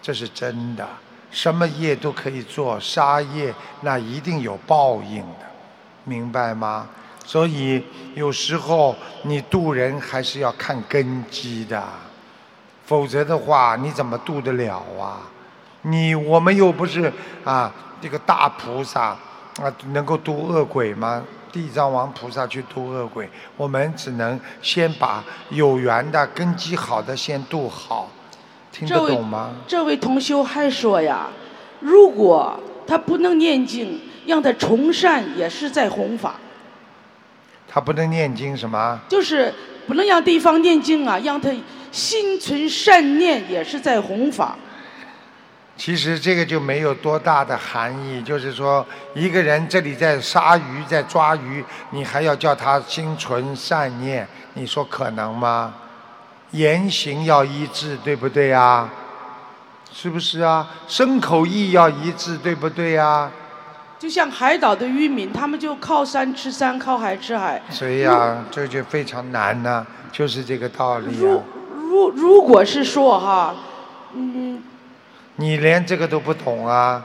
[0.00, 0.86] 这是真的。
[1.30, 5.46] 什么业都可以做，杀业那一定有报应的，
[6.04, 6.86] 明白吗？
[7.26, 11.82] 所以有时候你渡人还是要看根基的，
[12.86, 15.20] 否则的话你怎么渡得了啊？
[15.82, 17.12] 你我们又不是
[17.44, 19.16] 啊这个大菩萨
[19.60, 21.22] 啊，能够渡恶鬼吗？
[21.54, 28.10] 地藏王菩萨去渡恶鬼，我们只能先把有缘的、根基好的先渡好，
[28.72, 29.52] 听得懂吗？
[29.64, 31.28] 这位同修还说呀，
[31.78, 36.34] 如果他不能念经，让他从善也是在弘法。
[37.68, 38.98] 他不能念经什么？
[39.08, 39.54] 就是
[39.86, 41.48] 不能让对方念经啊，让他
[41.92, 44.58] 心存善念也是在弘法。
[45.76, 55.74] 其实这个就没有多大的含义，就是说，一个人这里在杀鱼，在抓鱼，你还要叫他心存善念，你说可能吗？
[56.52, 58.88] 言行要一致，对不对啊？
[59.92, 60.70] 是不是啊？
[60.86, 63.28] 身口意要一致，对不对啊？
[63.98, 67.60] 就像海岛的渔民，他们就靠山吃山，靠海吃海。
[67.70, 71.18] 所以啊，这就非常难呢，就是这个道理啊。
[71.18, 71.42] 如
[71.76, 73.56] 如如果是说哈，
[74.14, 74.62] 嗯。
[75.36, 77.04] 你连这个都不懂啊？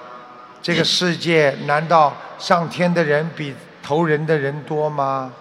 [0.61, 5.31] 这个世界难道上天的人比投人的人多吗？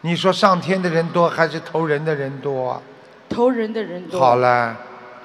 [0.00, 2.80] 你说上天的人多还是投人的人多？
[3.28, 4.20] 投人的人多。
[4.20, 4.76] 好了，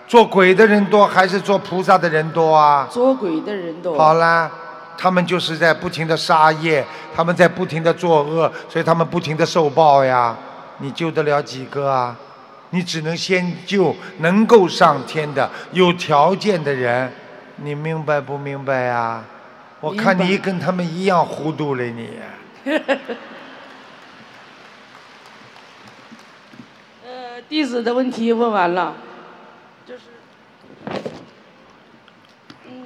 [0.07, 2.87] 做鬼的人多还是做菩萨的人多啊？
[2.89, 3.97] 做鬼的人多。
[3.97, 4.51] 好了，
[4.97, 6.85] 他们就是在不停的杀业，
[7.15, 10.35] 他们在不停的作恶，所以他们不停的受报呀。
[10.79, 12.15] 你救得了几个啊？
[12.71, 17.11] 你只能先救能够上天的有条件的人，
[17.57, 19.23] 你明白不明白呀？
[19.79, 22.09] 我看你跟他们一样糊涂了，你。
[27.03, 28.95] 呃，弟子的问题问完了，
[29.87, 30.03] 就是，
[32.67, 32.85] 嗯。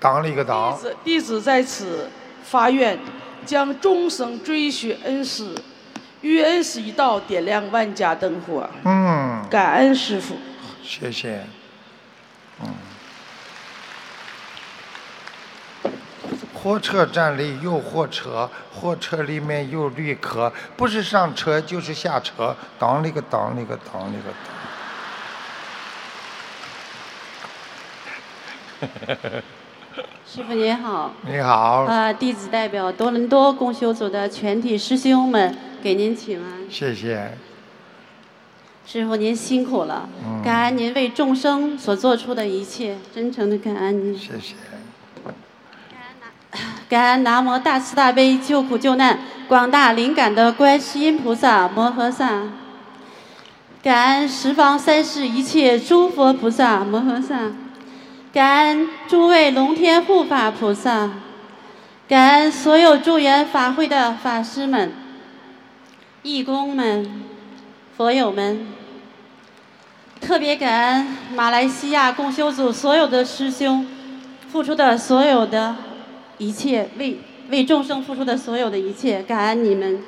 [0.00, 0.72] 当了一个挡。
[0.72, 2.10] 弟子弟子在此
[2.42, 2.98] 发愿，
[3.46, 5.54] 将终生追寻恩师。
[6.22, 8.68] 遇恩师一道，点亮万家灯火。
[8.84, 9.46] 嗯。
[9.50, 10.36] 感恩师傅。
[10.82, 11.44] 谢谢。
[12.62, 12.68] 嗯。
[16.52, 24.30] 货车站里有货车，货车里面有旅客，不是上车就是下车，当那个当那个当那个
[28.82, 29.42] 当。
[30.32, 31.10] 师傅您好。
[31.26, 31.82] 你好。
[31.86, 36.70] 啊，弟子代表多伦多共修组的全体师兄们给您请安。
[36.70, 37.36] 谢谢。
[38.86, 44.16] 师傅您辛苦了，嗯感恩您为众生所做出的一切，真诚的感恩您。
[44.16, 44.54] 谢谢。
[46.88, 52.42] 感恩南无大慈大悲救苦救难广大灵感的观世音菩萨摩诃萨，
[53.82, 57.50] 感恩十方三世一切诸佛菩萨摩诃萨，
[58.32, 61.10] 感恩诸位龙天护法菩萨，
[62.08, 64.92] 感恩所有助缘法会的法师们、
[66.22, 67.22] 义工们、
[67.96, 68.68] 佛友们，
[70.20, 73.86] 特别感恩马来西亚共修组所有的师兄
[74.48, 75.76] 付出的所有的。
[76.38, 80.02] 一切为为众生付出的所有的一切，感恩你们。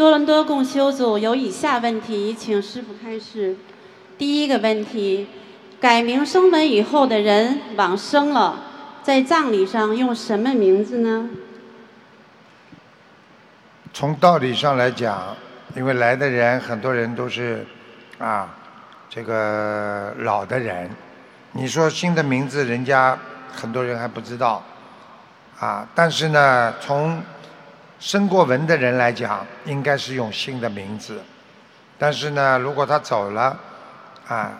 [0.00, 3.54] 多伦多共修组有以下问题，请师傅开始。
[4.16, 5.28] 第一个问题：
[5.78, 8.60] 改名声闻以后的人往生了，
[9.02, 11.28] 在葬礼上用什么名字呢？
[13.92, 15.36] 从道理上来讲，
[15.76, 17.66] 因为来的人很多人都是
[18.16, 18.56] 啊。
[19.10, 20.88] 这个老的人，
[21.52, 23.18] 你说新的名字，人家
[23.52, 24.64] 很多人还不知道，
[25.58, 27.22] 啊，但是呢，从
[28.00, 31.20] 生过文的人来讲，应该是用新的名字。
[31.98, 33.60] 但是呢，如果他走了，
[34.26, 34.58] 啊，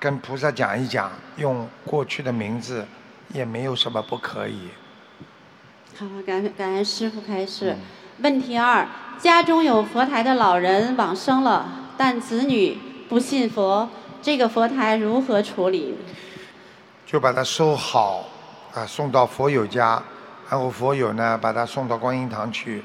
[0.00, 2.84] 跟菩萨讲一讲，用过去的名字，
[3.28, 4.70] 也没有什么不可以。
[5.96, 7.76] 好，感恩感恩师傅开始。
[8.18, 8.86] 问题二：
[9.18, 12.76] 家中有佛台的老人往生了，但子女。
[13.08, 13.88] 不信佛，
[14.22, 15.96] 这个佛台如何处理？
[17.04, 18.24] 就把它收好，
[18.72, 20.00] 啊，送到佛友家，
[20.50, 22.82] 然后佛友呢把他送到观音堂去，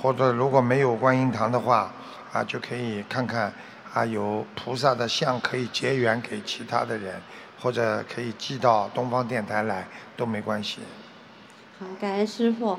[0.00, 1.92] 或者如果没有观音堂的话，
[2.32, 3.52] 啊，就可以看看
[3.92, 7.20] 啊有菩萨的像可以结缘给其他的人，
[7.60, 10.78] 或者可以寄到东方电台来都没关系。
[11.78, 12.78] 好，感恩师傅。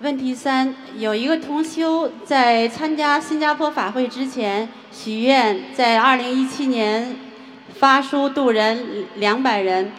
[0.00, 7.16] 问题三：有一个同修在参加新加坡法会之前许愿，在二零一七年
[7.74, 9.92] 发书度人两百人。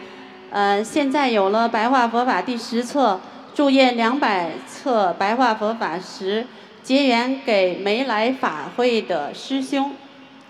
[0.51, 3.19] 呃，现在有了白话佛法第十册，
[3.59, 6.47] 祝愿两百册白话佛法时
[6.81, 9.93] 结缘给没来法会的师兄，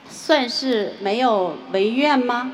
[0.08, 2.52] 算是没有违愿吗？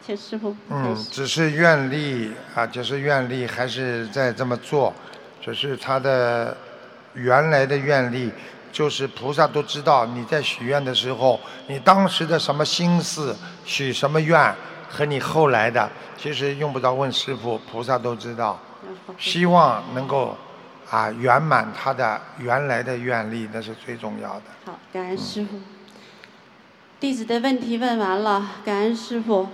[0.00, 4.94] 请师傅嗯，只是愿力啊，就是愿力，还是在这么做。
[5.42, 6.56] 只是他的
[7.14, 8.30] 原来的愿力，
[8.70, 14.54] 就是菩萨都知道你在许愿的时候，你当时的什么心思，许什么愿，
[14.88, 18.56] 和你后来的，其实用不着问师傅，菩萨都知道。
[19.18, 20.36] 希望能够
[20.90, 24.42] 啊圆满他的原来的愿力，那是最重要的。
[24.66, 25.60] 好，感恩师傅。
[26.98, 29.48] 弟子的问题问完了，感恩师傅。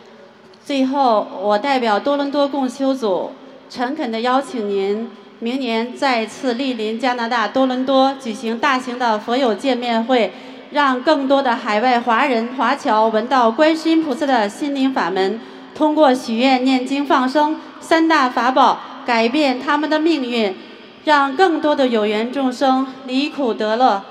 [0.65, 3.33] 最后，我代表多伦多共修组，
[3.71, 5.11] 诚恳的邀请您。
[5.39, 10.33] 明年再次莅临加拿大多伦多举行大型的佛友见面会，
[10.73, 15.39] 让更多的海外华人华侨闻到观世音菩萨的心灵法门，
[15.75, 20.55] 通过许愿、念经、放生三大法宝，改变他们的命运，
[21.05, 24.03] 让更多的有缘众生离苦得乐。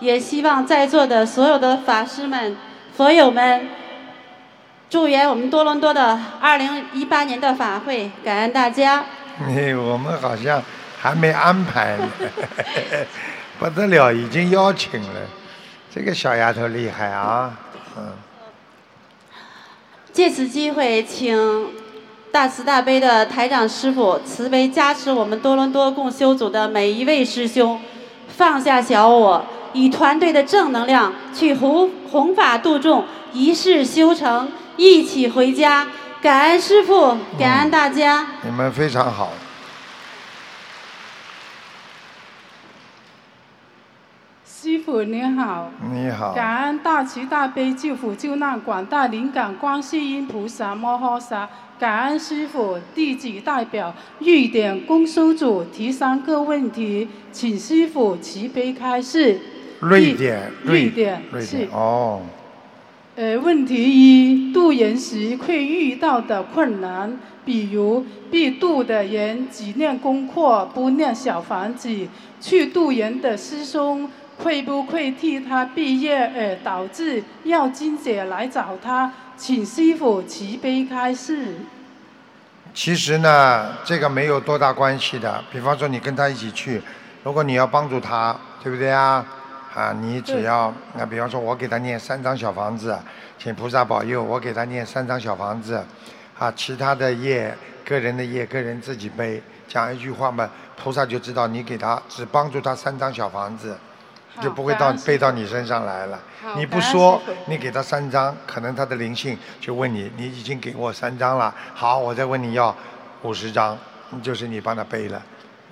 [0.00, 2.56] 也希望在座的所有的法师们、
[2.96, 3.68] 佛友们，
[4.90, 9.04] 祝愿我们多伦多的二零一八年的法会，感恩大家。
[9.48, 10.62] 你我们好像
[11.00, 12.08] 还没安排呢，
[13.58, 15.20] 不得了，已经邀请了。
[15.92, 17.52] 这个小丫头厉害啊，
[17.96, 18.12] 嗯。
[20.12, 21.36] 借此机会，请
[22.34, 27.80] 大慈大悲的台长师傅慈悲加持我们多伦多共修组的每一位师兄，
[28.26, 35.86] 放下小我，以团队的正能量去弘弘法度众，一世修成，一起回家。
[36.20, 38.26] 感恩师傅，感恩大家。
[38.42, 39.30] 你们非常好。
[44.44, 45.70] 师傅您好。
[45.90, 46.34] 你好。
[46.34, 59.40] 感恩大慈大悲救苦救难广大灵感观世音菩萨摩诃萨，感恩师傅，弟子代表瑞典公修组提三个问题，请师傅慈悲开示。
[59.80, 60.50] 瑞典。
[60.64, 61.22] 瑞典。
[61.32, 61.68] 瑞典。
[61.72, 62.20] 哦。
[63.16, 71.88] 呃，问题一，渡人时会遇到的困难，比如被渡的人只念功课不念小房子，
[72.40, 81.56] 去渡人的师兄会不会替他毕业而导致要金姐来找他，请师傅慈悲开示。
[82.74, 85.42] 其实呢，这个没有多大关系的。
[85.52, 86.82] 比方说，你跟他一起去，
[87.22, 89.24] 如果你要帮助他，对不对啊？
[89.74, 92.96] 啊，你只要那，比方说，我给他念三张小房子，
[93.38, 95.84] 请菩萨保佑，我给他念三张小房子，
[96.38, 99.42] 啊，其他的业，个人的业，个人自己背。
[99.66, 103.76] 讲一句话嘛，菩萨就知道你给他只帮助他三张小房子，
[104.40, 106.20] 就不会到背到你身上来了。
[106.56, 112.74] 你不说，你给他三张，可能他的灵性就问你，你已经给我三张了，好，我再问你要
[113.22, 113.78] 五十张，
[114.22, 115.22] 就是你帮他背了，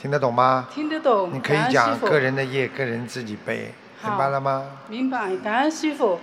[0.00, 0.68] 听得懂吗？
[0.72, 1.30] 听得懂。
[1.32, 4.64] 你可以讲个人的业，个人自己背，明白了吗？
[4.88, 6.18] 明白，感恩师傅。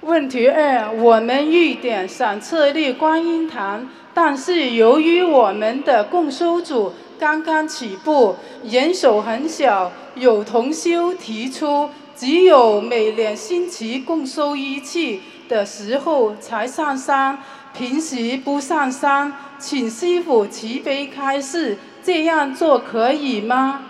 [0.00, 6.92] 问题二：我们预点想设立观音堂，但是由于我们的共修组
[7.24, 17.38] 刚刚起步，人手很小，有同修提出，只有每两星期共收一次的时候才上山，
[17.72, 23.80] 平时不上山，请师傅慈悲开示，这样做可以吗？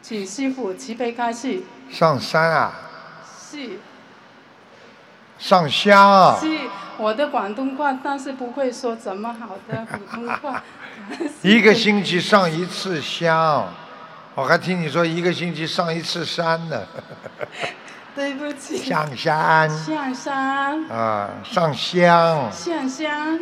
[0.00, 1.64] 请师傅慈悲开示。
[1.90, 2.72] 上山啊？
[3.50, 3.78] 是。
[5.38, 6.40] 上香。
[6.40, 6.46] 是
[6.98, 10.62] 我的广东话，但是不会说怎么好的普通话。
[11.42, 13.66] 一个星期上一次香，
[14.34, 16.82] 我还听你说一个星期上一次山呢。
[18.14, 18.78] 对不起。
[18.78, 19.68] 上山。
[19.68, 20.88] 上山。
[20.88, 22.50] 啊，上香。
[22.50, 23.38] 上香。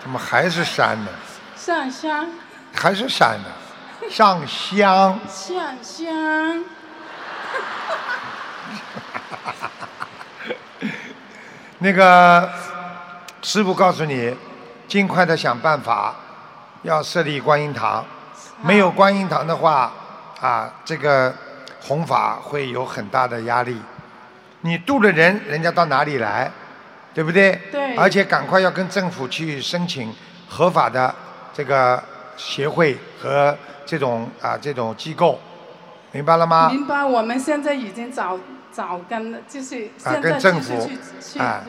[0.00, 1.10] 怎么还是山呢？
[1.54, 2.26] 上香。
[2.72, 4.08] 还是山呢？
[4.10, 5.18] 上香。
[5.28, 6.64] 上香。
[11.84, 12.48] 那个
[13.42, 14.34] 师傅告诉你，
[14.88, 16.14] 尽快的想办法，
[16.80, 18.02] 要设立观音堂。
[18.62, 19.92] 没有观音堂的话，
[20.40, 21.30] 啊，这个
[21.82, 23.76] 弘法会有很大的压力。
[24.62, 26.50] 你渡了人，人家到哪里来，
[27.12, 27.60] 对不对？
[27.70, 27.94] 对。
[27.96, 30.10] 而且赶快要跟政府去申请
[30.48, 31.14] 合法的
[31.52, 32.02] 这个
[32.38, 33.54] 协会和
[33.84, 35.38] 这种啊这种机构，
[36.12, 36.70] 明白了吗？
[36.70, 37.04] 明白。
[37.04, 38.38] 我们现在已经找。
[38.74, 40.90] 早跟就是啊，跟政府
[41.38, 41.62] 啊，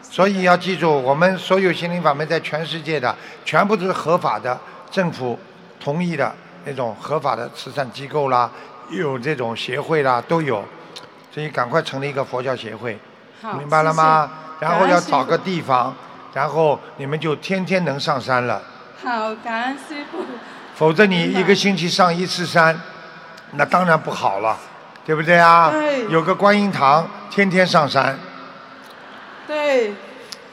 [0.00, 4.56] 所以要记住，我们所有心灵法门在全世界的全部都是合法的，
[4.88, 5.36] 政府
[5.80, 6.32] 同意的
[6.64, 8.48] 那种合法的慈善机构啦，
[8.90, 10.64] 有这种协会啦都有，
[11.34, 12.96] 所以赶快成立一个佛教协会，
[13.58, 14.30] 明白了吗？
[14.60, 15.92] 然后要找个地方，
[16.32, 18.62] 然后你们就天天能上山了。
[19.02, 20.18] 好，感恩师傅。
[20.76, 22.80] 否则你一个星期上一次山，
[23.52, 24.56] 那当然不好了。
[25.04, 25.70] 对不对啊？
[25.70, 26.06] 对。
[26.08, 28.18] 有个观音堂，天天上山。
[29.46, 29.94] 对。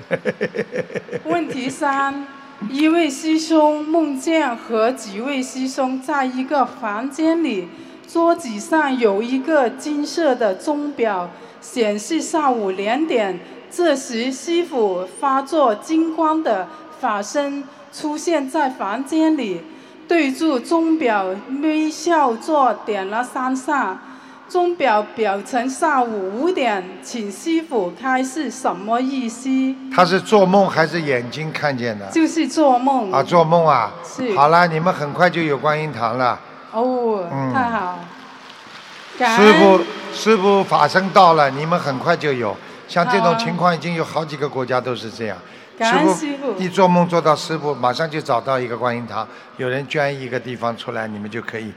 [1.26, 2.26] 问题三：
[2.70, 7.70] 一位师兄梦见和几位师兄在一个房间里，
[8.08, 11.30] 桌子上有一个金色的钟表，
[11.62, 13.40] 显示上午两点。
[13.70, 16.68] 这时，师傅发作金光的
[17.00, 19.62] 法身出现在房间里，
[20.08, 21.28] 对住钟表
[21.62, 24.02] 微笑着点了三下。
[24.50, 29.48] 钟表表成下午五点，请师傅开是什么意思？
[29.96, 32.08] 他是做梦还是眼睛看见的？
[32.08, 33.12] 就是做梦。
[33.12, 33.92] 啊，做梦啊！
[34.04, 34.36] 是。
[34.36, 36.40] 好了，你们很快就有观音堂了。
[36.72, 38.00] 哦，太好。
[39.20, 39.82] 师傅，
[40.12, 42.56] 师傅法身到了，你们很快就有。
[42.88, 45.38] 像这种情况，已经有好几个国家都是这样。
[45.78, 49.28] 师傅，一做梦做到师傅，马上就找到一个观音堂，
[49.58, 51.72] 有人捐一个地方出来，你们就可以。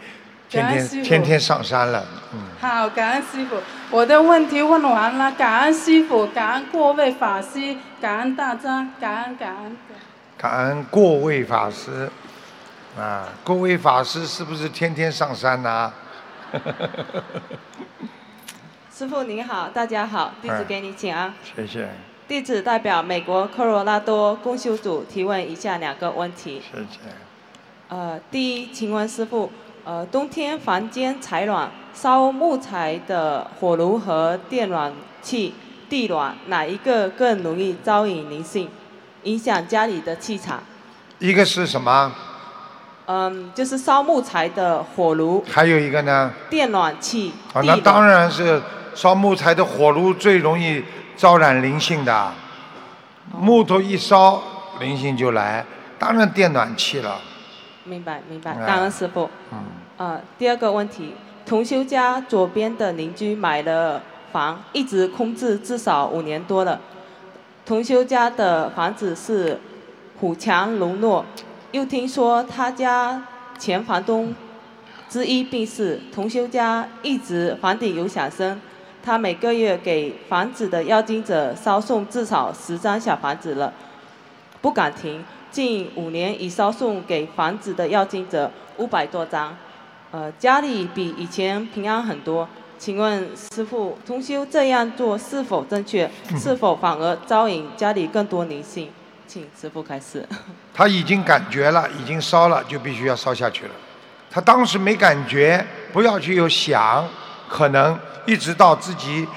[0.53, 2.41] 天天天天上山了，嗯。
[2.61, 3.57] 好，感恩师傅，
[3.91, 9.75] 我的问题问完了，感恩师傅，感恩各位法师，感恩大家，感恩感恩。
[10.37, 12.11] 感恩各位法师，
[12.99, 15.91] 啊，各位法师是不是天天上山呐？
[18.95, 21.33] 师傅您好，大家好，弟子给你请安。
[21.57, 21.89] 谢谢。
[22.29, 26.61] 弟子代表美国科罗拉多公修组提问以下两个问题。
[26.71, 26.99] 谢谢。
[27.89, 29.51] 呃，第一，请问师傅。
[29.85, 35.53] 呃，冬天房间采暖，烧木材的火炉和电暖气
[35.89, 38.69] 地暖，哪一个更容易招引灵性，
[39.25, 40.63] 影响家里的气场？
[41.19, 42.13] 一个是什么？
[43.07, 45.45] 嗯，就是烧木材的火炉。
[45.51, 46.33] 还有一个呢？
[46.49, 47.33] 电暖气。
[47.53, 48.63] 啊，那当然是
[48.95, 50.85] 烧木材的火炉最容易
[51.17, 52.33] 招染灵性的，
[53.37, 54.41] 木头一烧，
[54.79, 55.67] 灵性就来，
[55.99, 57.21] 当然电暖气了。
[57.85, 59.29] 明白明白，感恩师傅。
[59.53, 59.59] 嗯。
[59.99, 61.15] 呃，第二个问题，
[61.47, 64.03] 同修家左边的邻居买了
[64.33, 66.81] 房，一直空置至少五年多了。
[67.65, 69.61] 同修家的房子是
[70.19, 71.25] 虎强龙弱，
[71.71, 73.23] 又听说他家
[73.59, 74.35] 前房东
[75.09, 78.61] 之一病逝，同修家一直房顶有响声，
[79.05, 83.73] 他每个月给房子的要经者烧送至少十张小房子了，
[84.61, 85.23] 不敢停。
[85.53, 89.55] 近五年已烧送给房子的要经者五百多张，
[90.11, 92.49] 呃，家里比以前平安很多。
[92.79, 96.11] 请问师傅，同修这样做是否正确？
[96.37, 98.91] 是否反而招引家里更多灵性？
[99.29, 100.27] 请师傅开始。
[100.75, 103.71] 他已经感觉了，已经烧了，就必须要烧下去了。
[104.31, 107.07] 他当时没感觉，不要去有想，
[107.49, 107.97] 可能
[108.27, 109.29] 一直到自己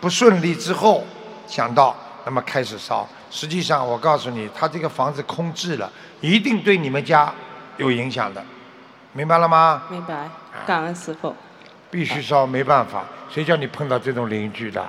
[0.00, 1.04] 不顺利之后
[1.46, 1.94] 想到，
[2.24, 3.06] 那么开始烧。
[3.34, 7.34] 实际上，我告诉你，他这个房子空置了，一定对你们家
[7.78, 8.40] 有影响的，
[9.12, 9.82] 明白了吗？
[9.90, 10.30] 明白，
[10.64, 11.34] 感恩师傅。
[11.90, 14.86] 必须烧，没办法，谁叫你碰到这种邻居的？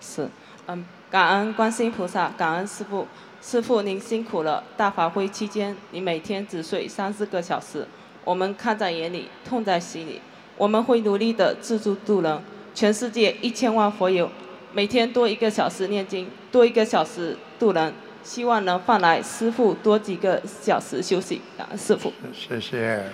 [0.00, 0.26] 是，
[0.68, 3.06] 嗯，感恩观世音菩萨，感恩师傅，
[3.42, 4.64] 师傅您辛苦了。
[4.78, 7.86] 大法会期间，你每天只睡三四个小时，
[8.24, 10.18] 我们看在眼里，痛在心里。
[10.56, 12.42] 我们会努力的自助度人，
[12.74, 14.30] 全世界一千万佛友，
[14.72, 17.92] 每天多一个小时念经，多一个小时度人，
[18.24, 21.42] 希望能换来师傅多几个小时休息。
[21.58, 22.12] 感恩师傅。
[22.32, 23.04] 谢谢。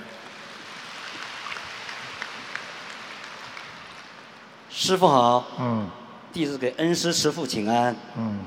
[4.70, 5.90] 师傅好，嗯，
[6.32, 7.96] 弟子给恩师师傅请安。
[8.16, 8.38] 嗯，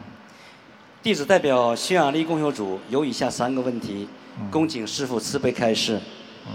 [1.03, 4.07] 弟子代表匈牙利共修组有以下三个问题，
[4.49, 5.99] 恭请师傅慈悲开示。
[6.47, 6.53] 嗯。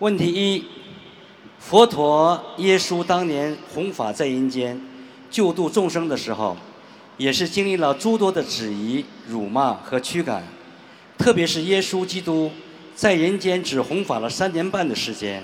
[0.00, 0.66] 问题一：
[1.62, 4.78] 佛陀耶稣当年弘法在人间，
[5.30, 6.56] 救度众生的时候，
[7.16, 10.42] 也是经历了诸多的质疑、辱骂和驱赶，
[11.16, 12.50] 特别是耶稣基督
[12.94, 15.42] 在人间只弘法了三年半的时间。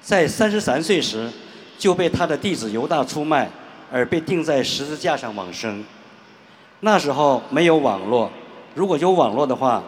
[0.00, 1.30] 在三十三岁时，
[1.78, 3.48] 就被他的弟子犹大出卖，
[3.92, 5.84] 而被钉在十字架上往生。
[6.80, 8.28] 那时候没有网络，
[8.74, 9.84] 如果有网络的话，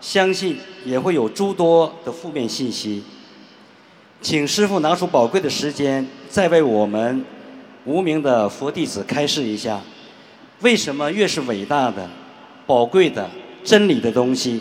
[0.00, 3.02] 相信也会有诸多的负面信息。
[4.20, 7.24] 请师傅拿出宝贵的时间，再为我们
[7.84, 9.80] 无名的佛弟子开示一下：
[10.60, 12.08] 为什么越是伟大的、
[12.66, 13.30] 宝贵的
[13.62, 14.60] 真理的东西，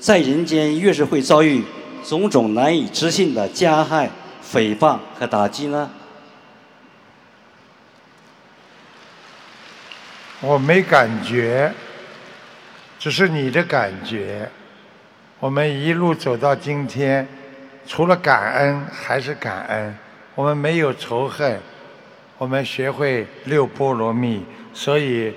[0.00, 1.62] 在人间越是会遭遇
[2.02, 4.10] 种种难以置信的加害？
[4.52, 5.90] 诽谤和打击呢？
[10.40, 11.72] 我没感觉，
[12.98, 14.50] 只是你的感觉。
[15.40, 17.26] 我们一路走到今天，
[17.86, 19.96] 除了感恩还是感恩。
[20.34, 21.60] 我们没有仇恨，
[22.38, 25.32] 我们学会六波罗蜜，所以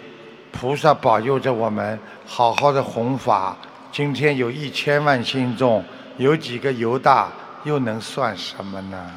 [0.51, 3.55] 菩萨保佑着我们好好的弘法。
[3.91, 5.83] 今天有一千万信众，
[6.17, 7.29] 有几个犹大？
[7.63, 9.11] 又能算什么呢？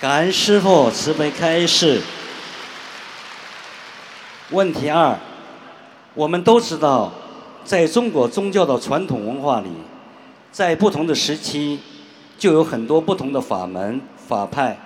[0.00, 2.02] 感恩师父慈悲开示。
[4.50, 5.16] 问题二，
[6.14, 7.12] 我们都知道，
[7.64, 9.70] 在中国宗教的传统文化里，
[10.50, 11.80] 在不同的时期，
[12.42, 14.76] 就有很多不同的法门法派，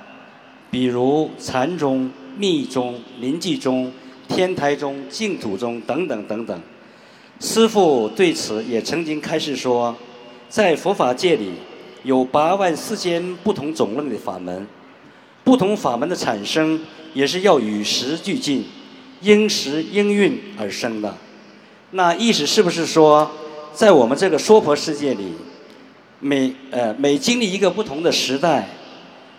[0.71, 3.91] 比如禅宗、密宗、临济宗、
[4.29, 6.61] 天台宗、净土宗等等等等。
[7.41, 9.97] 师父对此也曾经开示说，
[10.51, 11.53] 在佛法界里。
[12.05, 14.67] 有八万四千不同种类的法门，
[15.43, 16.79] 不同法门的产生
[17.15, 18.67] 也是要与时俱进，
[19.23, 21.17] 因时因运而生的。
[21.93, 23.29] 那意思是不是说，
[23.73, 25.33] 在我们这个娑婆世界里，
[26.21, 28.69] 每呃每经历一个不同的时代，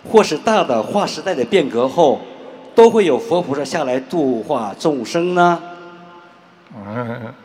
[0.10, 2.22] 或是大的划时代的变革后，
[2.76, 5.62] 都会有佛菩萨下来度化众生呢？
[6.76, 7.34] 嗯。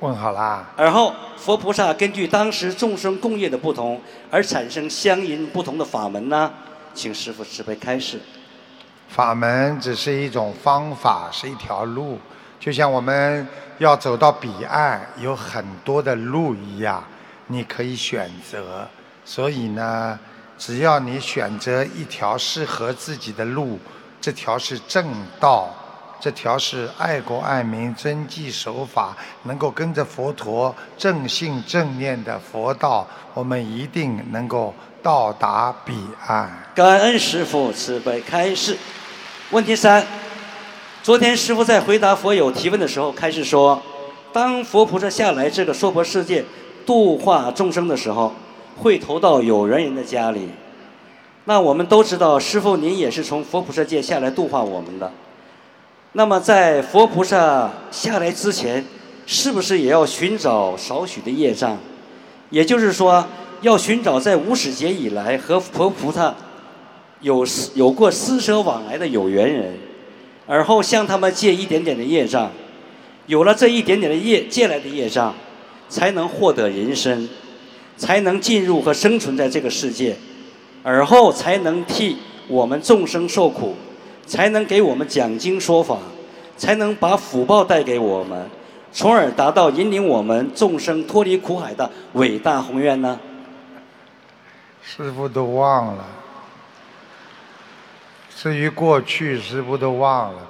[0.00, 0.68] 问好啦。
[0.76, 4.00] 而后，佛菩萨根据当时众生共业的不同，
[4.32, 6.50] 而产生相应不同的法门呢？
[6.92, 8.20] 请师父慈悲开示。
[9.06, 12.18] 法门只是一种方法，是一条路，
[12.58, 13.46] 就像我们
[13.78, 17.04] 要走到彼岸，有很多的路一样，
[17.46, 18.88] 你可以选择。
[19.24, 20.18] 所以呢，
[20.58, 23.78] 只要你选择一条适合自己的路，
[24.20, 25.06] 这条是正
[25.38, 25.74] 道。
[26.20, 34.72] 这条是爱国爱民、遵纪守法，能够跟着佛陀正信正念的佛道，我们一定能够
[35.02, 35.96] 到达彼
[36.28, 36.48] 岸。
[36.76, 38.78] 感恩师父慈悲开示。
[39.50, 40.06] 问题三：
[41.02, 43.82] 昨天师父在回答佛友提问的时候，开始说，
[44.32, 46.44] 当佛菩萨下来这个娑婆世界
[46.86, 48.32] 度化众生的时候，
[48.78, 50.48] 会投到有缘人的家里。
[51.44, 55.12] 那我们都知道，师父您也是从佛菩萨界下来度化我们的。
[56.12, 58.84] 那么，在佛菩萨下来之前，
[59.26, 61.78] 是不是也要寻找少许的业障？
[62.50, 63.26] 也就是说，
[63.62, 66.34] 要寻找在无始劫以来和佛菩萨
[67.20, 69.74] 有有过施舍往来的有缘人，
[70.46, 72.50] 而后向他们借一点点的业障，
[73.26, 75.34] 有了这一点点的业借来的业障，
[75.92, 77.28] 才能获得人身，
[77.98, 80.16] 才能进入和生存在这个世界。
[80.82, 82.16] 而后才能替
[82.48, 83.76] 我们众生受苦，
[84.26, 85.98] 才能给我们讲经说法，
[86.56, 88.48] 才能把福报带给我们，
[88.90, 93.20] 从而达到引领我们众生脱离苦海的伟大宏愿呢？
[94.82, 96.04] 师傅都忘了。
[98.34, 100.40] 至于过去，师傅都忘了。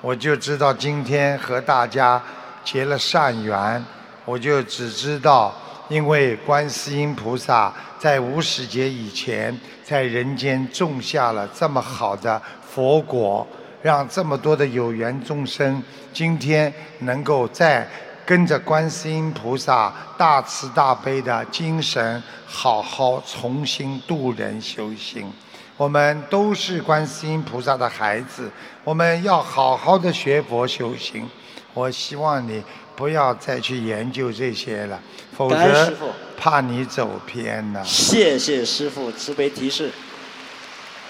[0.00, 2.22] 我就知道今天和大家
[2.64, 3.84] 结了善缘，
[4.24, 5.54] 我就只知道，
[5.88, 13.46] 因为观世音菩萨在无始劫以前，在人间种下了这么好的佛果，
[13.82, 17.88] 让这么多的有缘众生今天能够在
[18.24, 25.30] 跟着观世音菩萨大慈大悲的精神，好好重新度人修行。
[25.76, 28.48] 我们都是观世音菩萨的孩子，
[28.84, 31.28] 我们要好好的学佛修行。
[31.74, 32.62] 我希望你
[33.02, 34.96] 不要再去研究这些了，
[35.36, 35.92] 否则
[36.38, 37.82] 怕你走偏了。
[37.84, 39.90] 谢谢师傅慈悲提示，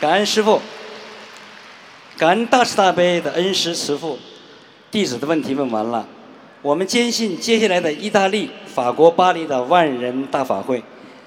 [0.00, 0.58] 感恩师傅，
[2.16, 4.18] 感恩大慈大悲的恩师慈父。
[4.90, 6.08] 弟子的问题问完了，
[6.62, 10.82] 我们坚信接下来的意大利、法国巴黎的万人大法会，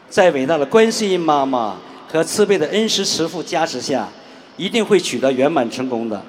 [0.09, 1.77] 在伟大的观世音妈妈
[2.11, 4.09] 和慈悲的恩师慈父加持下，
[4.57, 6.19] 一定会取得圆满成功的。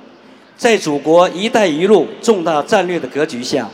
[0.58, 3.66] 在祖国“一带一路”重大战略的格局下，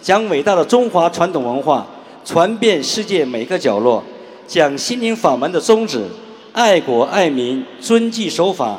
[0.00, 1.86] 将伟大的中华传统文化
[2.24, 4.02] 传遍世界每个角落，
[4.46, 6.08] 将心灵法门的宗旨——
[6.52, 8.78] 爱国爱民、遵纪守法、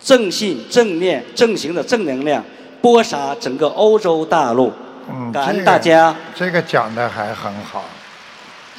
[0.00, 2.44] 正信正念正行的正能量，
[2.80, 4.72] 播撒整个欧洲大陆。
[5.08, 6.16] 嗯，感恩这个大家。
[6.34, 7.84] 这个讲的还很好。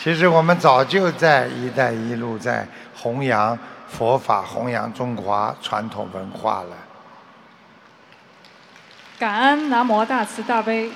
[0.04, 3.58] 其实我们早就在“一带一路”在弘扬
[3.88, 6.76] 佛法、弘扬中华传统文化了。
[9.18, 10.92] 感恩南无大慈大悲，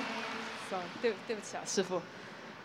[1.02, 2.00] 对对不起啊，师傅。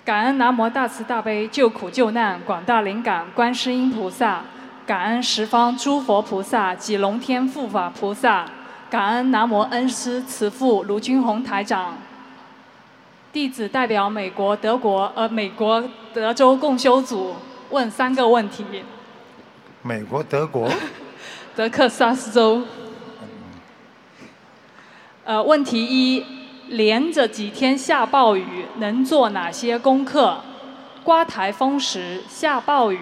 [0.05, 4.43] 感恩南无大慈大悲救苦救难广大灵感观世音菩萨，
[4.85, 8.47] 感恩十方诸佛菩萨及龙天护法菩萨，
[8.91, 11.97] 感恩南无恩师慈父卢军宏台长。
[13.33, 15.83] 弟子代表美国、德国呃美国
[16.13, 17.35] 德州共修组
[17.71, 18.63] 问三个问题。
[19.81, 20.69] 美国、德国，
[21.55, 22.61] 德克萨斯州。
[25.25, 26.23] 呃，问题一：
[26.69, 30.41] 连着几天下暴雨，能做哪些功课？
[31.03, 32.99] 刮台风时、下暴雨、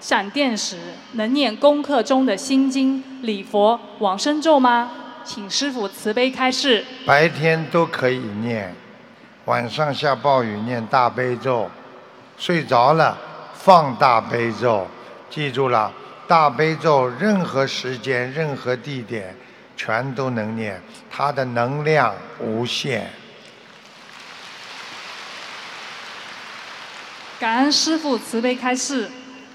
[0.00, 0.78] 闪电时，
[1.12, 4.90] 能念功课中的心经、礼佛、往生咒吗？
[5.24, 6.84] 请师傅慈悲开示。
[7.04, 8.74] 白天都可以念，
[9.44, 11.70] 晚上下暴雨念大悲咒，
[12.36, 13.16] 睡着了
[13.54, 14.86] 放大悲咒，
[15.30, 15.92] 记住了，
[16.26, 19.34] 大悲咒任何时间、任何地点
[19.76, 23.10] 全都能念，他的能量无限。
[27.38, 29.10] 感恩师父慈悲开示。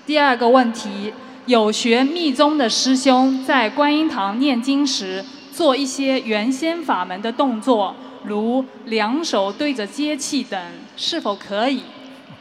[0.06, 1.14] 第二个问题，
[1.46, 10.60] 有学密宗的师兄在观音堂念经时，做一些原先法门的动作，如两手对着接气等，
[10.96, 11.84] 是否可以？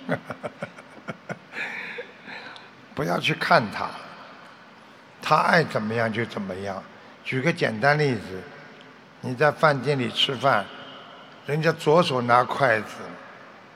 [2.95, 3.89] 不要去看他，
[5.23, 6.83] 他爱怎么样就怎么样。
[7.31, 8.43] 举个简单例子，
[9.21, 10.67] 你在饭店里吃饭，
[11.47, 12.97] 人家左手拿筷子，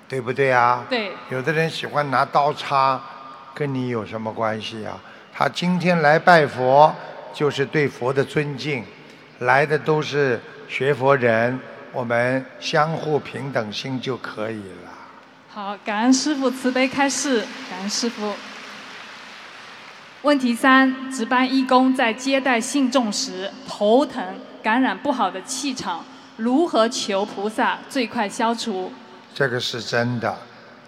[0.09, 0.85] 对不对啊？
[0.91, 1.13] 对。
[1.31, 3.01] 有的人喜欢拿刀叉，
[3.55, 4.99] 跟你有什么关系啊？
[5.33, 6.93] 他今天来拜佛，
[7.33, 8.85] 就是对佛的尊敬，
[9.39, 11.57] 来的都是学佛人，
[11.93, 14.91] 我们相互平等心就可以了。
[15.49, 18.35] 好，感恩师傅慈悲开示，感恩师父。
[20.25, 24.25] 问题三：值班义工在接待信众时头疼，
[24.63, 26.03] 感染不好的气场，
[26.39, 28.91] 如何求菩萨最快消除？
[29.35, 30.35] 这个是真的。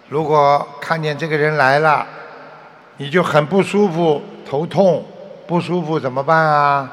[0.09, 2.03] 如果看见这个人来了，
[2.97, 5.05] 你就很不舒服、头痛、
[5.45, 6.91] 不舒服，怎么办啊？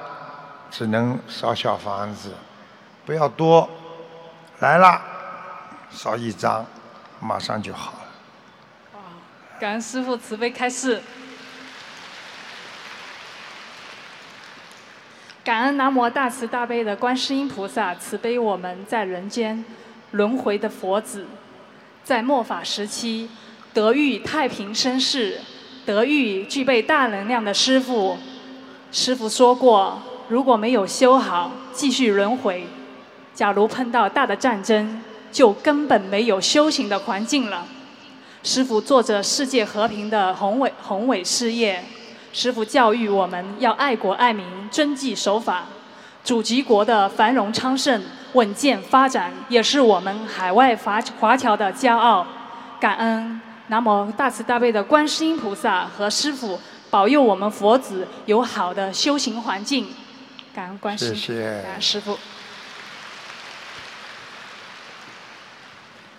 [0.70, 2.34] 只能烧小房子，
[3.06, 3.66] 不要多。
[4.58, 5.00] 来了，
[5.90, 6.66] 烧一张，
[7.20, 9.00] 马上就好了。
[9.58, 11.00] 感恩师傅慈悲开示。
[15.44, 19.62] 感恩南无大慈大悲的观世音菩萨慈悲我们在人间
[20.12, 21.26] 轮回的佛子，
[22.02, 23.28] 在末法时期
[23.74, 25.38] 得遇太平绅士，
[25.84, 28.16] 得遇具备大能量的师傅。
[28.90, 32.66] 师傅说过，如果没有修好，继续轮回，
[33.34, 37.66] 假如碰到大的战争，就根本没有修行的环境了。
[38.42, 41.84] 师傅做着世界和平的宏伟宏伟事业。
[42.34, 45.66] 师傅教育我们要爱国爱民、遵纪守法，
[46.24, 52.26] 祖籍国的繁荣昌盛、稳健发展，也是我们海外华华侨的骄傲。
[52.80, 56.58] 感恩南无大慈大悲的观世音菩萨和师傅
[56.90, 59.86] 保佑我们佛子有好的修行环境。
[60.52, 62.18] 感恩观世音，谢谢感恩师傅。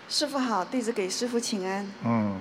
[0.07, 1.91] 师傅好，弟子给师傅请安。
[2.05, 2.39] 嗯，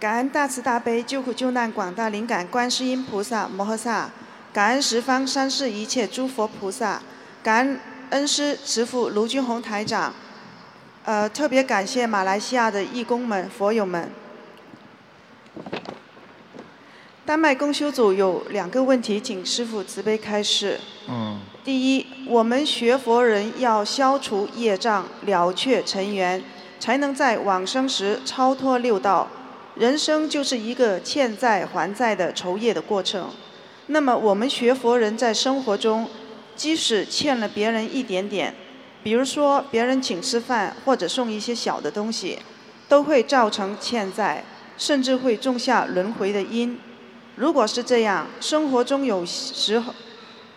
[0.00, 4.08] 感恩大慈大悲救苦救难广大灵感观世音菩萨摩诃萨，
[4.52, 7.02] 感恩十方三世一切诸佛菩萨，
[7.42, 7.80] 感恩
[8.10, 10.14] 恩师慈父卢军宏台长，
[11.04, 14.08] 呃，特别感谢马来西亚的义工们、佛友们。
[17.26, 20.78] 丹麦公修组有两个问题，请师父慈悲开示。
[21.08, 26.40] 嗯，第一，我们学佛人要消除业障，了却尘缘，
[26.78, 29.26] 才能在往生时超脱六道。
[29.78, 33.30] 人生就是一个欠债还债的酬业的过程。
[33.86, 36.08] 那么，我们学佛人在生活中，
[36.56, 38.52] 即使欠了别人一点点，
[39.04, 42.40] 比如说别人请吃饭或者送一些小的东西，
[42.88, 44.44] 都会造成欠债，
[44.76, 46.80] 甚至会种下轮回的因。
[47.36, 49.94] 如果是这样，生活中有时候，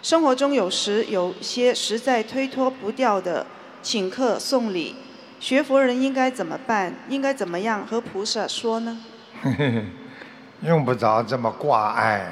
[0.02, 3.46] 生活中有时有些实在推脱不掉的
[3.84, 4.96] 请客送礼，
[5.40, 6.96] 学佛人应该怎么办？
[7.08, 8.98] 应该怎么样和菩萨说呢？
[10.62, 12.26] 用不着这么挂碍，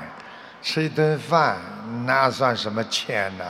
[0.61, 1.57] 吃一顿饭
[2.05, 3.45] 那算什么欠呢？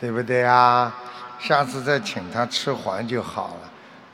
[0.00, 0.94] 对不对啊？
[1.38, 3.70] 下次再请他吃还就好了。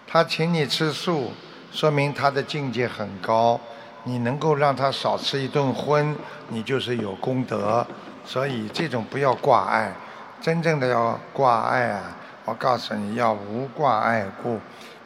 [0.06, 1.32] 他请你吃素，
[1.72, 3.58] 说明他的境界很高。
[4.04, 6.14] 你能够让他少吃一顿荤，
[6.48, 7.86] 你就是有功德。
[8.26, 9.92] 所以这种不要挂碍，
[10.40, 12.02] 真正的要挂碍啊！
[12.44, 14.60] 我告诉你要无挂碍故，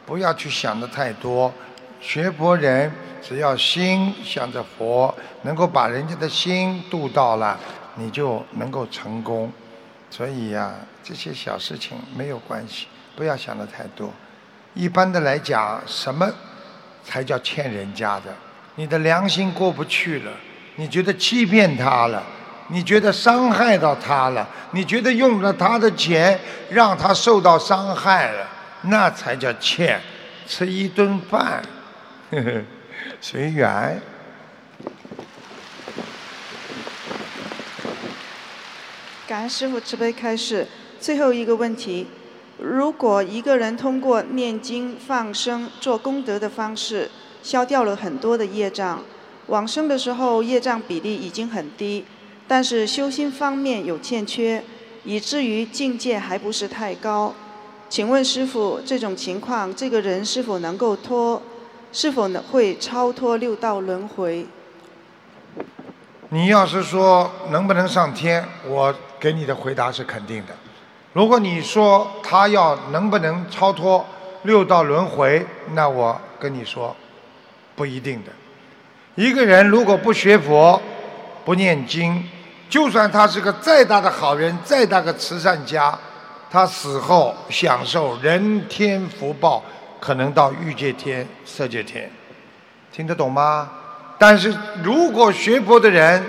[0.05, 1.53] 不要去想的太多。
[2.01, 2.91] 学佛人
[3.21, 7.59] 只要心向着佛，能够把人家的心度到了，
[7.95, 9.51] 你就能够成功。
[10.09, 10.73] 所以呀，
[11.03, 14.11] 这些小事情没有关系，不要想的太多。
[14.73, 16.27] 一般的来讲，什么
[17.03, 18.33] 才叫欠人家的？
[18.75, 20.31] 你的良心过不去了，
[20.77, 22.23] 你觉得欺骗他了，
[22.69, 26.39] 你觉得伤害到他了，你觉得用了他的钱
[26.69, 28.47] 让他受到伤害了，
[28.83, 29.99] 那才叫欠。
[30.47, 31.61] 吃一顿饭，
[32.31, 32.61] 呵呵，
[33.19, 33.99] 随缘。
[39.27, 40.67] 感恩师傅慈悲开示。
[40.99, 42.05] 最后一个问题：
[42.59, 47.09] 如果一个人通过念经、放生、做功德的方式，
[47.41, 49.03] 消掉了很多的业障，
[49.47, 52.05] 往生的时候业障比例已经很低，
[52.47, 54.63] 但是修心方面有欠缺，
[55.03, 57.33] 以至于境界还不是太高。
[57.87, 61.41] 请问师傅，这种情况，这个人是否能够脱，
[61.91, 64.45] 是否能会超脱六道轮回？
[66.29, 70.53] 你要是说能不能上天，我给你的回答是肯定的。
[71.13, 74.05] 如果你说他要能不能超脱
[74.43, 76.95] 六道轮回，那我跟你说。
[77.75, 78.31] 不一定的，
[79.15, 80.81] 一个人如果不学佛、
[81.45, 82.21] 不念经，
[82.69, 85.97] 就算他是个再大的好人、再大个慈善家，
[86.51, 89.63] 他死后享受人天福报，
[89.99, 92.09] 可能到欲界天、色界天，
[92.91, 93.69] 听得懂吗？
[94.17, 96.23] 但是如果学佛的人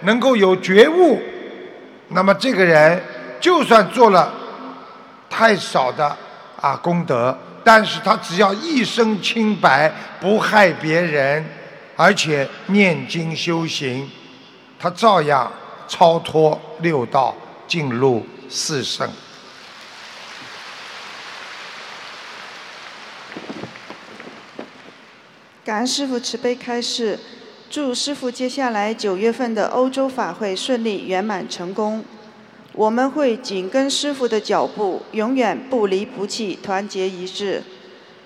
[0.00, 1.20] 能够有觉悟，
[2.08, 3.02] 那么这个人
[3.40, 4.32] 就算做了
[5.28, 6.16] 太少的
[6.60, 7.36] 啊功德。
[7.66, 11.42] 但是他只要一生清白，不害别人，
[11.96, 14.06] 而且念经修行，
[14.78, 15.50] 他照样
[15.88, 17.34] 超脱六道，
[17.66, 19.08] 进入四圣。
[25.64, 27.18] 感恩师父慈悲开示，
[27.70, 32.04] 祝师父接下来九月份的欧洲法会顺利圆满成功。
[32.74, 37.62] 我们会紧跟师傅的脚步，永远不离不弃，团结一致。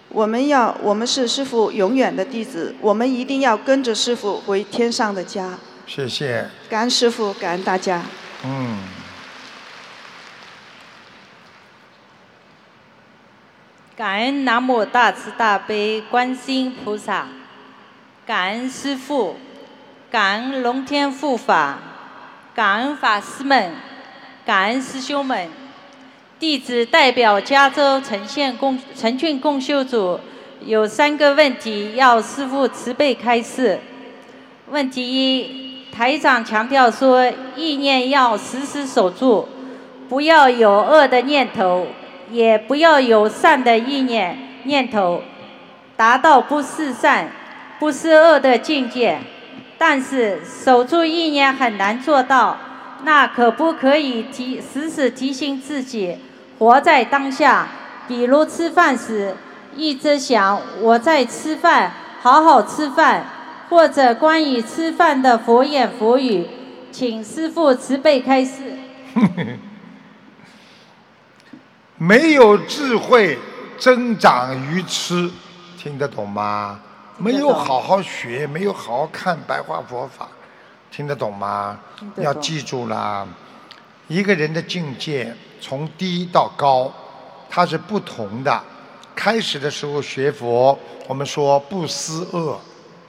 [0.09, 5.57] 我们要，我们是师傅永远的弟子，我们一定要跟着师傅回天上的家。
[5.86, 6.45] 谢谢。
[6.68, 8.03] 感恩师傅，感恩大家。
[8.45, 8.78] 嗯。
[13.99, 17.26] 感恩南无大慈大悲观世音菩萨，
[18.24, 19.34] 感恩师父，
[20.09, 21.80] 感恩龙天护法，
[22.55, 23.72] 感恩法师们。
[24.46, 25.49] 感恩师兄们，
[26.38, 30.20] 弟子代表加州城县共城郡共修组
[30.64, 33.80] 有三个问题要师父慈悲开示。
[34.68, 39.49] 问题一，台长强调说，意念要时时守住，
[40.09, 41.88] 不要有恶的念头，
[42.31, 45.22] 也不要有善的意念念头，
[45.97, 47.31] 达到不是善、
[47.79, 49.18] 不是恶的境界。
[49.76, 52.59] 但是守住意念很难做到。
[53.05, 56.18] 那可不可以提时时提醒自己
[56.59, 57.68] 活在当下？
[58.09, 59.37] 比如吃饭时
[59.76, 63.24] 一直想我在吃饭，好好吃饭，
[63.68, 66.47] 或者关于吃饭的佛言佛语，
[66.91, 68.79] 请师父慈悲开示。
[71.99, 73.36] 没有智慧
[73.76, 75.28] 增长愚痴，
[75.76, 76.78] 听得懂吗？
[77.16, 80.28] 没有好好学，没有好好看白话佛法，
[80.92, 81.76] 听得懂吗？
[81.99, 83.26] 懂要记住了，
[84.07, 86.92] 一个人的境界从低到高，
[87.51, 88.62] 它是不同的。
[89.16, 90.78] 开始的时候学佛，
[91.09, 92.61] 我们说不思恶，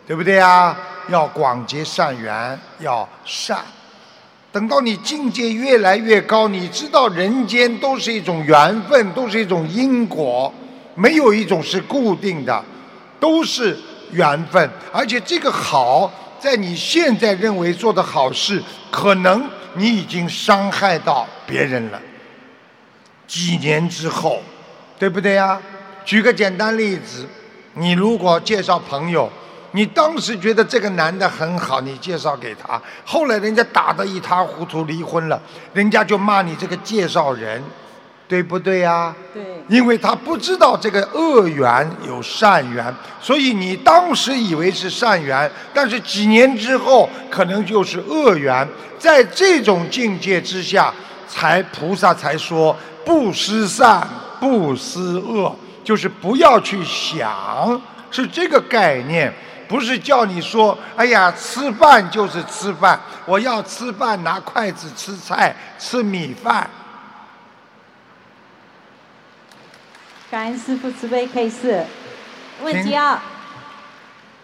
[0.08, 0.76] 对不对啊？
[1.10, 3.64] 要广结善缘，要善。
[4.52, 10.52] 等到你境界越来越高，你知道人间都是一种缘分，都是一种因果，
[10.96, 12.64] 没有一种是固定的，
[13.20, 13.78] 都是
[14.12, 14.70] 缘分。
[14.92, 22.02] 而且这个好，在你现在认为做的好事，可能你已经伤害到别人了。
[23.28, 24.42] 几年之后，
[24.98, 25.62] 对不对呀？
[26.04, 27.28] 举个简单例子，
[27.76, 29.32] 你如果介绍朋友，
[29.72, 35.40] 你当时觉得这个男的很好，你介绍给他，后来人家打得一塌糊涂，离婚了，
[35.74, 37.62] 人家就骂你这个介绍人，
[38.28, 39.16] 对不对呀？
[39.34, 39.44] 对。
[39.68, 42.92] 因为他不知道这个恶缘有善缘，
[43.22, 48.68] 所以你当时以为是善缘，但是几年之后可能就是恶缘。
[48.98, 50.92] 在这种境界之下，
[51.28, 54.06] 才菩萨才说不思善，
[54.40, 59.32] 不思恶，就是不要去想，是这个概念。
[59.70, 66.68] 不是叫你说，哎呀，吃饭就是吃饭，我要吃饭拿筷子吃菜吃米饭。
[70.32, 71.86] 感恩师父慈悲开示。
[72.64, 73.20] 问题二：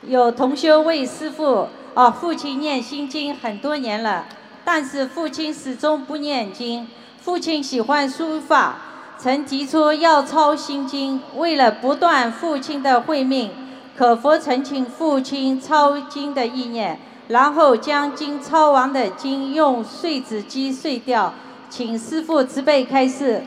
[0.04, 4.26] 有同修为师父哦父亲念心经很多年了，
[4.64, 6.88] 但是父亲始终不念经。
[7.20, 8.76] 父亲喜欢书法，
[9.18, 11.20] 曾提出要抄心经。
[11.36, 13.52] 为了不断父亲的慧命，
[13.98, 21.34] 可否澄清父亲抄经的意念，然后将经抄完的经用碎纸机碎掉？
[21.70, 23.44] 请师父慈悲开示。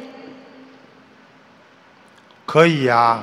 [2.47, 3.23] 可以啊、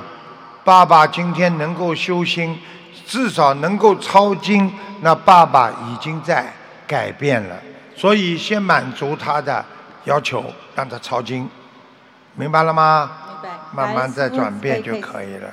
[0.64, 2.58] 爸爸今天能够修心，
[3.04, 4.72] 至少能够抄经，
[5.02, 6.52] 那爸爸已经在
[6.86, 7.56] 改变了。
[7.96, 9.64] 所以先满足他的
[10.04, 10.44] 要求，
[10.76, 11.48] 让他抄经，
[12.34, 13.10] 明白了吗？
[13.28, 13.58] 明白。
[13.72, 15.50] 慢慢再转变就可以了。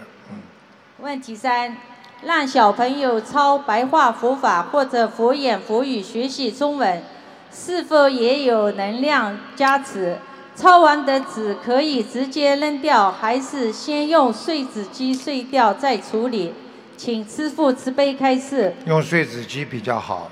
[1.04, 1.76] 问题三：
[2.22, 7.04] 让小朋友抄白话佛法或者佛言佛语学习中文，
[7.52, 10.18] 是否也有能量加持？
[10.56, 16.54] 抄完的纸可以直接扔掉，还是先用碎纸机碎掉再处理？
[16.96, 18.74] 请师父慈悲开示。
[18.86, 20.32] 用碎纸机比较好。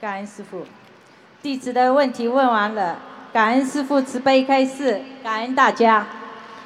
[0.00, 0.64] 感恩师父。
[1.42, 3.00] 弟子的问题问完了，
[3.32, 6.06] 感恩师父慈悲开示，感恩大家。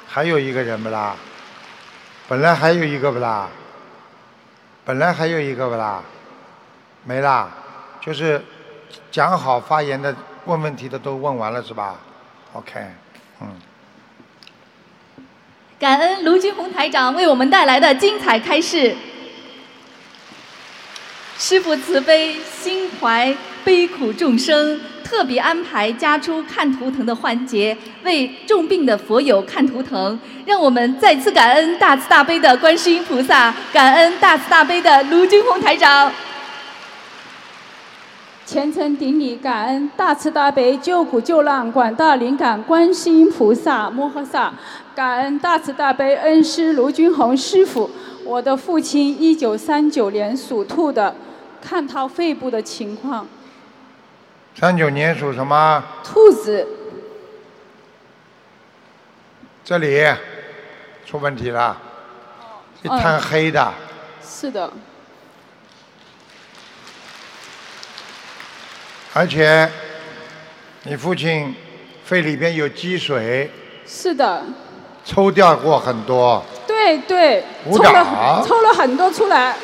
[0.05, 1.15] 还有一个人不啦？
[2.29, 3.49] 本来还有一个不啦？
[4.85, 6.03] 本来还有一个不啦？
[7.03, 7.49] 没啦，
[7.99, 8.39] 就是
[9.09, 10.15] 讲好发言的、
[10.45, 11.99] 问问题的都问完了是吧
[12.53, 12.79] ？OK，
[13.41, 13.47] 嗯。
[15.79, 18.95] 感恩卢军红台长为我们带来的精彩开示。
[21.41, 23.33] 师父慈悲，心怀
[23.63, 30.19] 悲苦众生，特别安排家出看图腾的环节，为重病的佛友看图腾。
[30.45, 36.11] 让我们再次感恩大慈大悲的观世音菩萨，感恩大慈大悲的卢军红台长。
[38.45, 44.53] 虔诚顶礼感恩大慈大悲救苦救难广大灵感观世音菩萨摩诃萨，
[44.93, 47.89] 感恩大慈大悲恩师卢军宏师傅。
[48.25, 51.15] 我的父亲一九三九年属兔的，
[51.61, 53.27] 看他肺部的情况。
[54.55, 55.83] 三九年属什么？
[56.03, 56.67] 兔子，
[59.63, 60.05] 这里
[61.05, 61.77] 出问题了，
[62.83, 63.71] 一滩黑的，
[64.21, 64.69] 是的，
[69.13, 69.69] 而且
[70.83, 71.55] 你父亲
[72.03, 73.49] 肺里边有积水，
[73.85, 74.43] 是的，
[75.05, 76.43] 抽掉过很多。
[76.67, 79.55] 对对，鼓抽了掌抽了很多出来。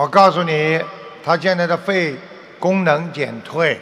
[0.00, 0.82] 我告诉你，
[1.22, 2.16] 他现在的肺
[2.58, 3.78] 功能减退，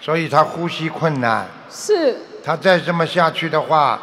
[0.00, 1.48] 所以他呼吸困难。
[1.68, 4.00] 是他再这么下去的话，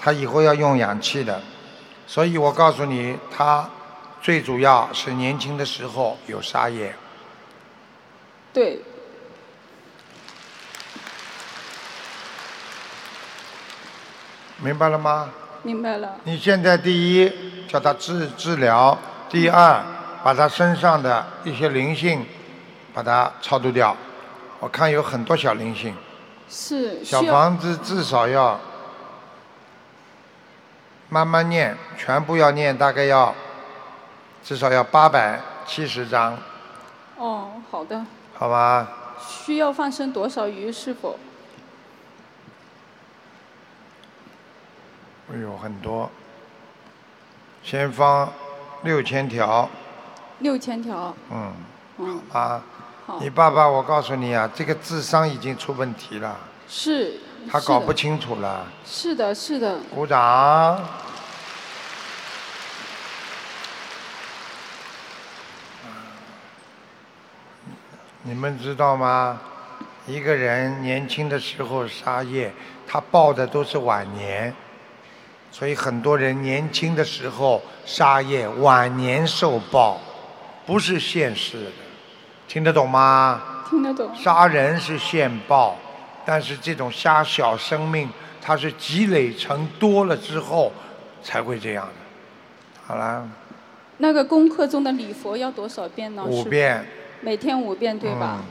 [0.00, 1.40] 他以后要用氧气的。
[2.08, 3.70] 所以我告诉你，他
[4.20, 6.92] 最主要是年轻的时候有沙眼。
[8.52, 8.80] 对，
[14.60, 15.30] 明白了吗？
[15.62, 16.16] 明白了。
[16.24, 17.32] 你现在第一
[17.68, 18.98] 叫他治治疗，
[19.30, 19.80] 第二
[20.26, 22.26] 把他身上的一些灵性
[22.92, 23.96] 把它超度掉。
[24.58, 25.94] 我看有很多小灵性，
[26.48, 28.58] 是小房子至少要
[31.08, 33.32] 慢慢念，全部要念，大概要
[34.42, 36.36] 至少要八百七十张，
[37.18, 38.04] 哦，好的。
[38.34, 38.88] 好吧？
[39.20, 41.16] 需要放生多少鱼，是否？
[45.32, 46.10] 哎呦，很多。
[47.62, 48.32] 先放
[48.82, 49.70] 六千条，
[50.40, 51.14] 六千条。
[51.30, 51.52] 嗯，
[51.98, 52.62] 嗯，啊，
[53.20, 56.36] 你爸爸，我告诉你啊，这个智商已经出问题了，
[56.68, 57.20] 是。
[57.48, 58.66] 他搞不清楚了。
[58.84, 59.78] 是的，是的。
[59.94, 60.82] 鼓掌。
[68.22, 69.40] 你们知道吗？
[70.06, 72.52] 一个人年轻的时候杀业，
[72.84, 74.52] 他报的都是晚年，
[75.52, 80.00] 所以很多人年轻的时候杀业，晚年受报，
[80.66, 81.70] 不是现世的，
[82.48, 83.40] 听得懂吗？
[83.70, 84.10] 听得懂。
[84.14, 85.76] 杀人是现报，
[86.24, 88.08] 但是这种杀小生命，
[88.42, 90.72] 它是积累成多了之后
[91.22, 91.92] 才会这样的。
[92.86, 93.28] 好了，
[93.98, 96.24] 那个功课中的礼佛要多少遍呢？
[96.24, 96.84] 五遍。
[97.22, 98.38] 每天五遍，对吧？
[98.38, 98.44] 嗯，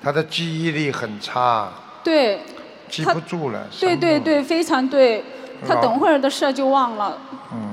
[0.00, 1.72] 他的记忆力很差，
[2.04, 2.40] 对。
[2.88, 3.66] 记不住了。
[3.80, 5.24] 对对对，非常对。
[5.66, 7.18] 他等会儿的事儿就忘了。
[7.52, 7.71] 嗯，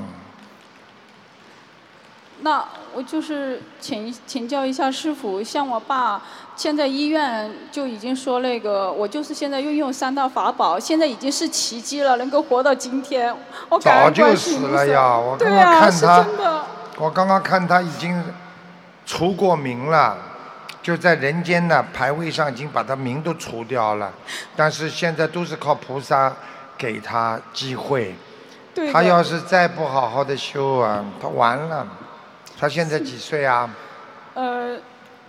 [2.41, 2.63] 那
[2.95, 6.21] 我就是请请教一下师傅，像我爸
[6.55, 13.35] 现在医院就已经说那个，我就是现在运用三大法宝，现在已经是奇迹了，能够活到今天。
[13.67, 15.17] 我感早恩就死世音菩萨了呀！
[15.17, 16.65] 我刚对刚啊，是看他真的。，
[16.97, 18.23] 我刚刚看他已经
[19.05, 20.17] 除过名了，
[20.81, 24.11] 就在人间的牌位上已经把他名都除掉了，
[24.55, 26.33] 但是现在都是靠菩萨
[26.77, 28.15] 给他机会。
[28.73, 31.85] 对的他要是再不好好的修啊，他完了。
[32.59, 33.69] 他现在几岁啊？
[34.33, 34.77] 呃，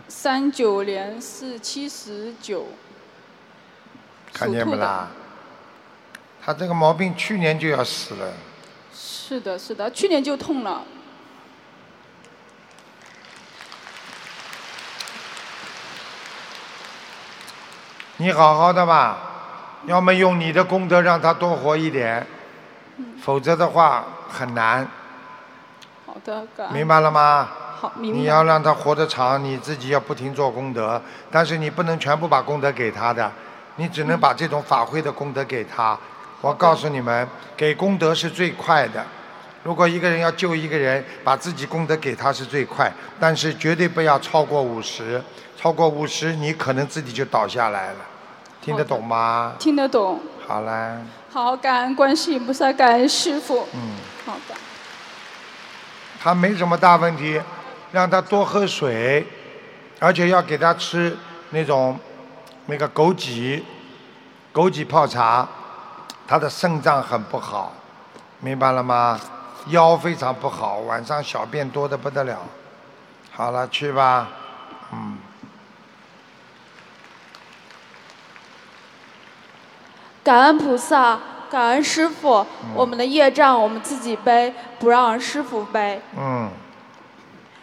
[0.08, 2.66] 三九年是七十九。
[4.32, 5.06] 看见不啦？
[6.44, 8.32] 他这个毛病去年就要死了。
[8.92, 10.82] 是的，是的，去年就痛了。
[18.16, 19.18] 你好好的吧，
[19.86, 22.26] 要么用你的功德让他多活一点，
[23.22, 24.86] 否则的话很难，
[26.10, 27.48] 好的，明白了吗？
[27.80, 28.18] 好，明白。
[28.18, 31.00] 你要让他活得长，你自己要不停做功德，
[31.30, 33.30] 但是你不能全部把功德给他的，
[33.76, 35.96] 你只能把这种法会的功德给他。
[36.40, 39.04] 我告诉你们，给功德是最快的。
[39.62, 45.22] 如果一个人要救一个人，把自己功德给他是最快，但是绝对不要超过五十，
[45.56, 48.00] 超过五十你可能自己就倒下来了，
[48.60, 49.52] 听得懂吗？
[49.60, 50.18] 听得懂。
[50.48, 51.00] 好啦，
[51.30, 53.68] 好，感恩观世音菩萨，感恩师傅。
[53.72, 53.80] 嗯，
[54.26, 54.54] 好的。
[56.22, 57.40] 他没什么大问题，
[57.92, 59.26] 让他多喝水，
[59.98, 61.16] 而且要给他吃
[61.48, 61.98] 那种
[62.66, 63.62] 那个枸杞，
[64.52, 65.48] 枸杞泡茶，
[66.28, 67.72] 他的肾脏很不好，
[68.40, 69.18] 明白了吗？
[69.68, 72.38] 腰非常不好，晚上小便多的不得了。
[73.32, 74.28] 好了，去吧，
[74.92, 75.16] 嗯。
[80.22, 81.18] 感恩菩萨，
[81.50, 86.00] 感恩师傅，我们的业障我们自己背，不让师傅背。
[86.16, 86.48] 嗯，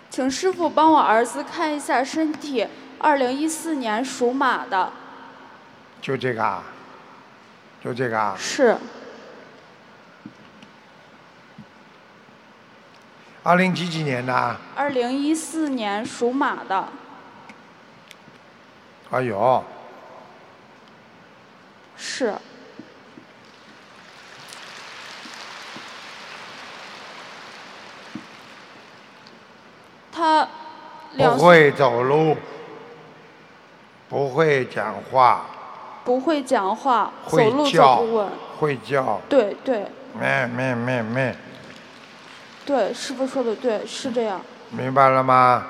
[0.10, 2.68] 请师傅帮我儿子看一下身体，
[3.00, 4.92] 二零一四年属马的，
[6.02, 6.64] 就这个啊，
[7.82, 8.36] 就这个啊。
[8.38, 8.78] 是。
[13.44, 14.58] 二零几几年的？
[14.76, 16.90] 二零一四年属马的，
[19.12, 19.64] 哎呦，
[21.96, 22.36] 是
[30.18, 30.48] 他
[31.16, 32.36] 不会走路，
[34.10, 35.46] 不会讲话，
[36.04, 39.86] 不会讲话，走路走不稳。，会叫，对对
[40.20, 41.36] 咩咩咩咩，
[42.66, 44.42] 对，师傅说的对，是这样。
[44.72, 45.64] 明白了吗？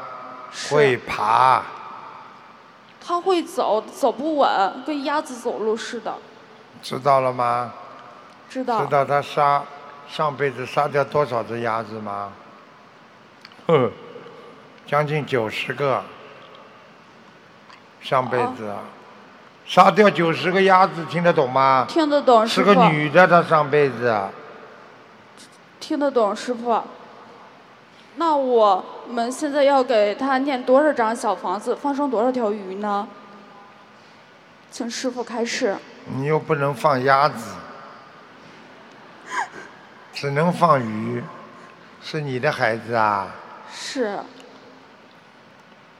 [0.71, 1.61] 会爬，
[3.05, 6.15] 他会走，走不稳，跟鸭子走路似的。
[6.81, 7.73] 知道了吗？
[8.49, 8.85] 知道。
[8.85, 9.61] 知道他杀
[10.07, 12.31] 上辈子杀掉多少只鸭子吗？
[13.67, 13.91] 呵，
[14.87, 16.03] 将近九十个。
[17.99, 18.79] 上辈子啊，
[19.65, 21.85] 杀掉九十个鸭子，听得懂吗？
[21.89, 22.73] 听得懂，是个。
[22.89, 24.29] 女的，她上辈子啊。
[25.81, 26.81] 听得懂，师傅。
[28.15, 33.07] 那我们现在要给他念多少张小房子，放生多少条鱼呢？
[34.71, 35.75] 请师傅开始。
[36.15, 37.55] 你又不能放鸭子，
[40.13, 41.21] 只能放鱼，
[42.01, 43.27] 是你的孩子啊？
[43.71, 44.17] 是，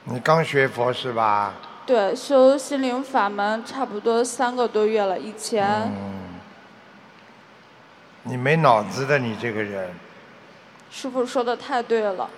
[0.10, 1.54] 你刚学佛是吧？
[1.86, 6.16] 对，修心灵法门差不多三个多月了，以前、嗯
[8.24, 9.90] 你没脑子的，你这个人。
[10.92, 12.30] 师傅说的太对了，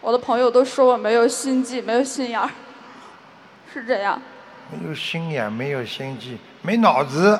[0.00, 2.48] 我的朋友都说我没有心计，没有心眼儿，
[3.72, 4.20] 是这样。
[4.70, 7.38] 没有心眼，没有心计，没脑子。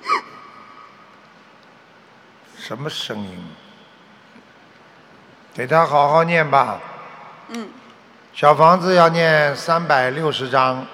[2.56, 3.44] 什么声音？
[5.52, 6.80] 给他好好念吧。
[7.52, 7.68] 嗯
[8.32, 10.86] 小房子要念三百六十章，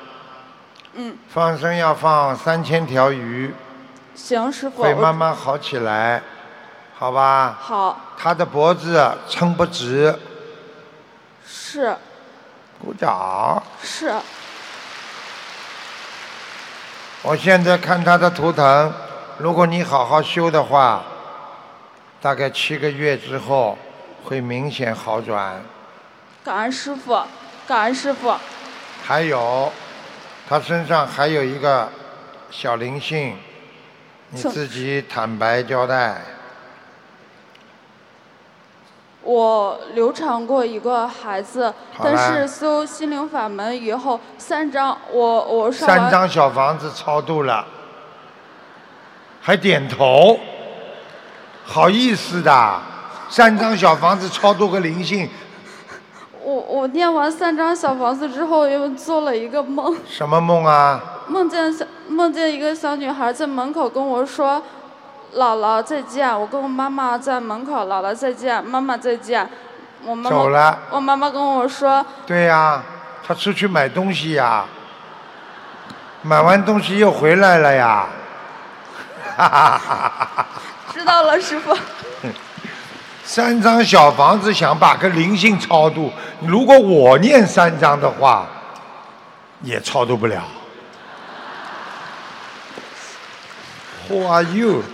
[0.95, 3.55] 嗯，放生要放三千条鱼，
[4.15, 4.83] 行，师傅。
[4.83, 6.23] 会慢慢好起来，
[6.95, 7.59] 好吧？
[7.61, 10.19] 好，他的脖子撑不直，
[11.47, 11.95] 是
[12.81, 13.63] 鼓掌。
[13.83, 14.15] 是，
[17.23, 18.93] 我现在看他的图腾，
[19.37, 21.03] 如果你好好修的话，
[22.23, 23.77] 大概七个月之后
[24.25, 25.63] 会明显好转。
[26.47, 27.21] 感恩师傅，
[27.67, 28.33] 感恩师傅。
[29.05, 29.73] 还有，
[30.49, 31.89] 他身上还有一个
[32.53, 33.37] 小灵性，
[34.31, 36.23] 你自己坦白交代。
[39.23, 47.67] 我流产过一个孩子，但是修心灵法门以后，三张我我上三张小房子超度了，
[49.41, 50.39] 还点头，
[51.65, 52.81] 好意思的，
[53.29, 55.29] 三张小房子超度个灵性，
[56.47, 61.01] 我我念完三张小房子之后，又做了一个梦，什么梦啊？
[61.27, 64.63] 梦见小梦见一个小女孩在门口跟我说
[65.35, 69.51] ：“姥姥再见。”我跟我妈妈在门口，姥姥再见，妈妈再见。
[70.05, 72.81] 我妈妈走了我妈妈跟我说，对呀、
[73.27, 74.67] 她出去买东西呀，
[76.23, 78.07] 买完东西又回来了呀，
[79.37, 80.47] 哈哈哈哈哈。
[80.93, 81.77] 知道了，师傅。
[83.27, 88.47] 三张小房子想把个灵性超度，如果我念三张的话，
[89.63, 90.45] 也超度不了。
[94.09, 94.85] Who are you？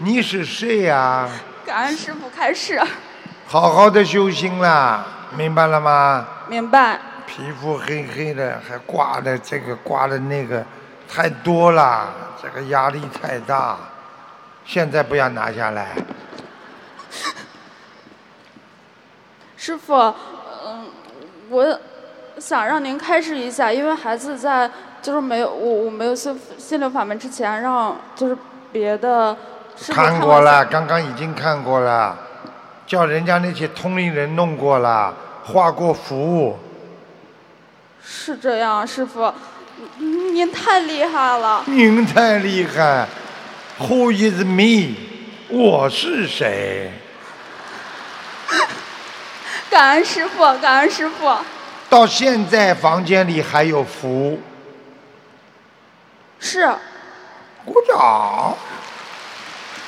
[0.00, 1.26] 你是谁呀、
[1.64, 2.78] 感恩师傅开示，
[3.46, 6.26] 好好的修心啦，明白了吗？
[6.46, 7.00] 明白。
[7.26, 10.62] 皮肤黑黑的，还挂的这个挂的那个，
[11.10, 12.06] 太多了，
[12.42, 13.78] 这个压力太大。
[14.66, 15.88] 现在不要拿下来，
[19.60, 20.86] 师傅，嗯，
[21.50, 21.80] 我
[22.38, 24.70] 想让您开示一下，因为孩子在
[25.02, 28.38] 就是没有我我没有心心灵法门之前，让就是
[28.70, 29.36] 别的
[29.88, 32.16] 看过了，刚刚已经看过了，
[32.86, 35.12] 叫人家那些通灵人弄过了，
[35.46, 36.56] 画过符。
[38.00, 39.34] 是这样，师傅，
[39.98, 41.64] 您您太厉害了。
[41.66, 43.08] 您太厉害
[43.80, 44.94] ，Who is me？
[45.48, 46.92] 我是谁？
[49.70, 51.32] 感恩师傅，感恩师傅。
[51.90, 54.40] 到现在房间里还有符，
[56.38, 56.68] 是，
[57.64, 58.54] 鼓掌。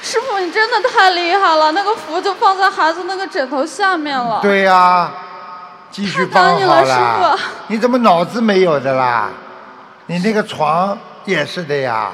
[0.02, 4.40] 师傅你真的太厉害了，那个符就放在孩子那个枕头下面了。
[4.40, 5.12] 对呀、
[5.90, 7.48] 继续感放好恩你了师傅。
[7.68, 9.28] 你怎么脑子没有的啦？
[10.06, 12.12] 你那个床也是的呀，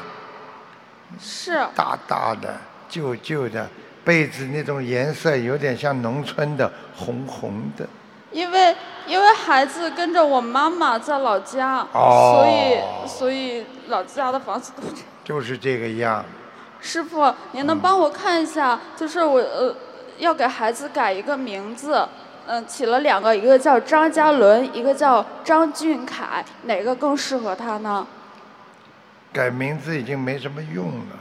[1.23, 1.65] 是。
[1.77, 2.59] 大大的、
[2.89, 3.69] 旧旧的，
[4.07, 7.85] 被子那种颜色有点像农村的红红的。
[8.31, 8.73] 因为
[9.05, 15.07] 因为孩子跟着我妈妈在老家，哦所以所以老家的房子都这样。
[15.25, 16.25] 就是这个样。
[16.81, 18.79] 师傅，您能帮我看一下？
[18.95, 19.75] 就是我呃
[20.19, 22.07] 要给孩子改一个名字，
[22.47, 28.07] 嗯、起了两个，一个叫张嘉伦，一个叫张俊凯，哪个更适合他呢？
[29.33, 31.19] 改名字已经没什么用了。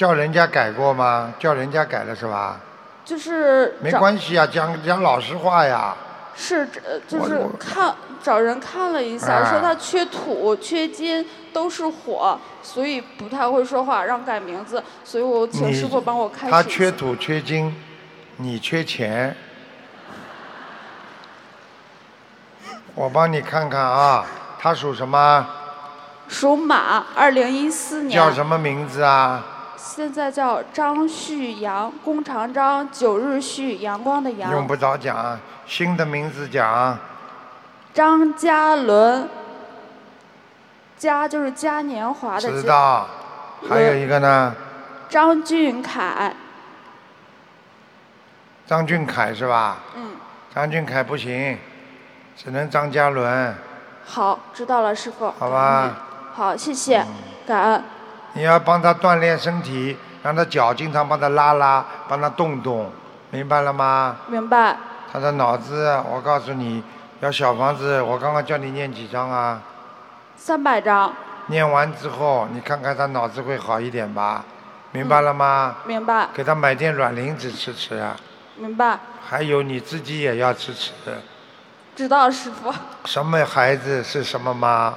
[0.00, 1.34] 叫人家改过吗？
[1.38, 2.58] 叫人家改了是吧？
[3.04, 5.94] 就是没关系啊，讲讲老实话呀。
[6.34, 17.76] 是呃就是看找人看了一下，啊说他缺土、缺金，都是火，所以不太会说话，让改名字，所以我请师傅帮我开示一下他缺土缺金，
[18.38, 19.36] 你缺钱。
[22.96, 24.24] 我帮你看看啊，
[24.58, 25.46] 他属什么？
[26.26, 28.18] 属马，二零一四年。
[28.18, 29.44] 叫什么名字啊？
[29.82, 34.52] 现在叫张旭阳，弓长张，九日旭，阳光的阳。
[34.52, 36.96] 用不着讲，新的名字讲。
[37.94, 39.26] 张嘉伦，
[40.98, 42.48] 嘉就是嘉年华的嘉。
[42.50, 43.08] 知道。
[43.68, 44.54] 还有一个呢，
[45.08, 46.34] 张俊凯，
[48.66, 49.78] 张俊凯是吧？
[49.96, 50.12] 嗯，
[50.54, 51.58] 张俊凯不行，
[52.36, 53.54] 只能张嘉伦，
[54.04, 55.30] 好，知道了，师傅。
[55.38, 55.96] 好吧？
[56.34, 57.04] 好，谢谢，
[57.46, 57.82] 感恩。
[58.34, 62.90] 你要帮他锻炼身体，让他脚经常帮他拉拉，帮他动动，
[63.30, 64.16] 明白了吗？
[64.28, 64.76] 明白。
[65.12, 66.82] 他的脑子，我告诉你，
[67.20, 69.60] 要小房子，我刚刚叫你念几张啊？
[70.36, 71.12] 三百张，
[71.46, 74.44] 念完之后，你看看他脑子会好一点吧？
[74.92, 75.76] 明白了吗？
[75.84, 78.16] 明白，给他买点软磷脂吃吃啊，
[78.56, 78.98] 明白，
[79.28, 80.92] 还有你自己也要吃吃。
[81.96, 82.72] 知道师傅。
[83.04, 84.94] 什么孩子是什么妈？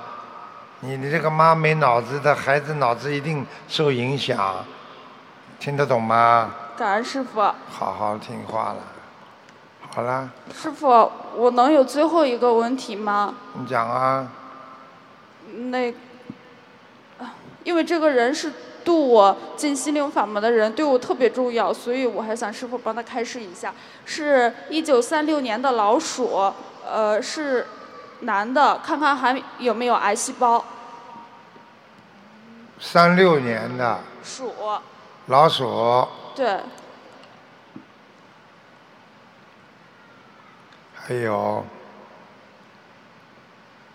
[0.86, 4.66] 你你这个妈没脑子的孩子，脑子一定受影响，
[5.58, 6.52] 听得懂吗？
[6.76, 7.40] 感恩师傅。
[7.70, 8.78] 好好听话了。
[9.96, 13.34] 好啦，师傅，我能有最后一个问题吗？
[13.54, 14.28] 你讲啊。
[15.70, 15.90] 那，
[17.18, 17.34] 啊
[17.64, 18.52] 因为这个人是
[18.84, 23.74] 度我进心灵法门的人，对我特别重要，所以我还想师傅帮他开示一下。
[24.04, 26.52] 是一九三六年的老鼠，
[26.86, 27.68] 呃，是
[28.24, 30.64] 男的，看看还有没有癌细胞。
[32.80, 34.54] 三六年的鼠，
[35.28, 36.06] 老鼠，
[36.36, 36.60] 对，
[40.94, 41.66] 还有，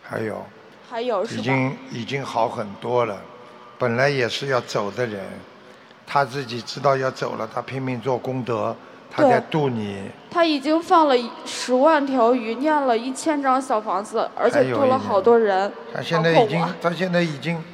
[0.02, 0.46] 还有，
[0.88, 1.24] 还有？
[1.24, 3.20] 已经已经好很多了。
[3.78, 5.22] 本来也是要走的人，
[6.06, 8.74] 他自己知道要走了，他拼命做功德，
[9.10, 10.10] 他在渡你。
[10.30, 11.14] 他已经放了
[11.46, 15.72] 十万条鱼，念了一千张小房子，而且还有一年度了好多人。
[15.94, 17.64] 他现在已经他现在已经，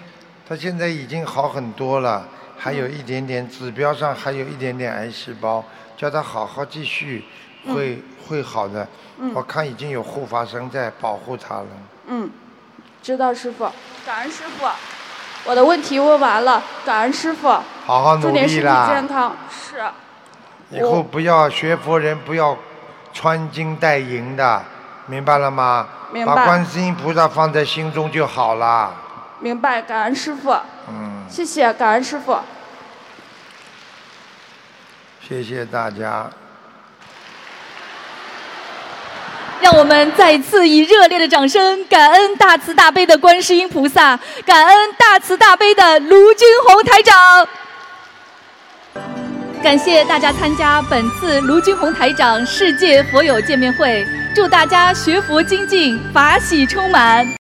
[0.49, 5.65] 他现在已经好很多了，还有一点点指标上还有一点点癌细胞，
[5.97, 7.25] 叫他好好继续，
[7.67, 8.87] 会、会好的。
[9.19, 11.67] 嗯我看已经有护法神在保护他了。
[12.07, 12.31] 嗯，
[13.03, 13.69] 知道师傅，
[14.07, 14.67] 感恩师傅。
[15.45, 17.49] 我的问题问完了，感恩师傅。
[17.85, 18.89] 好好努祝您身体力啦！
[18.89, 19.37] 健康。
[19.51, 19.83] 是。
[20.71, 22.57] 以后不要学佛人不要
[23.13, 24.63] 穿金戴银的，
[25.07, 25.87] 明白了吗？
[26.13, 28.95] 明白把观世音菩萨放在心中就好了。
[29.41, 30.51] 明白，感恩师傅。
[30.89, 32.39] 嗯，谢谢，感恩师傅。
[35.21, 36.31] 谢谢大家。
[39.61, 47.49] 让我们再次以热烈的掌声，感恩大慈大悲的观世音菩萨，感恩大慈大悲的卢军红台长。
[49.65, 57.27] 感谢大家参加本次卢军红台长世界佛友见面会，祝大家学佛精进，法喜充满。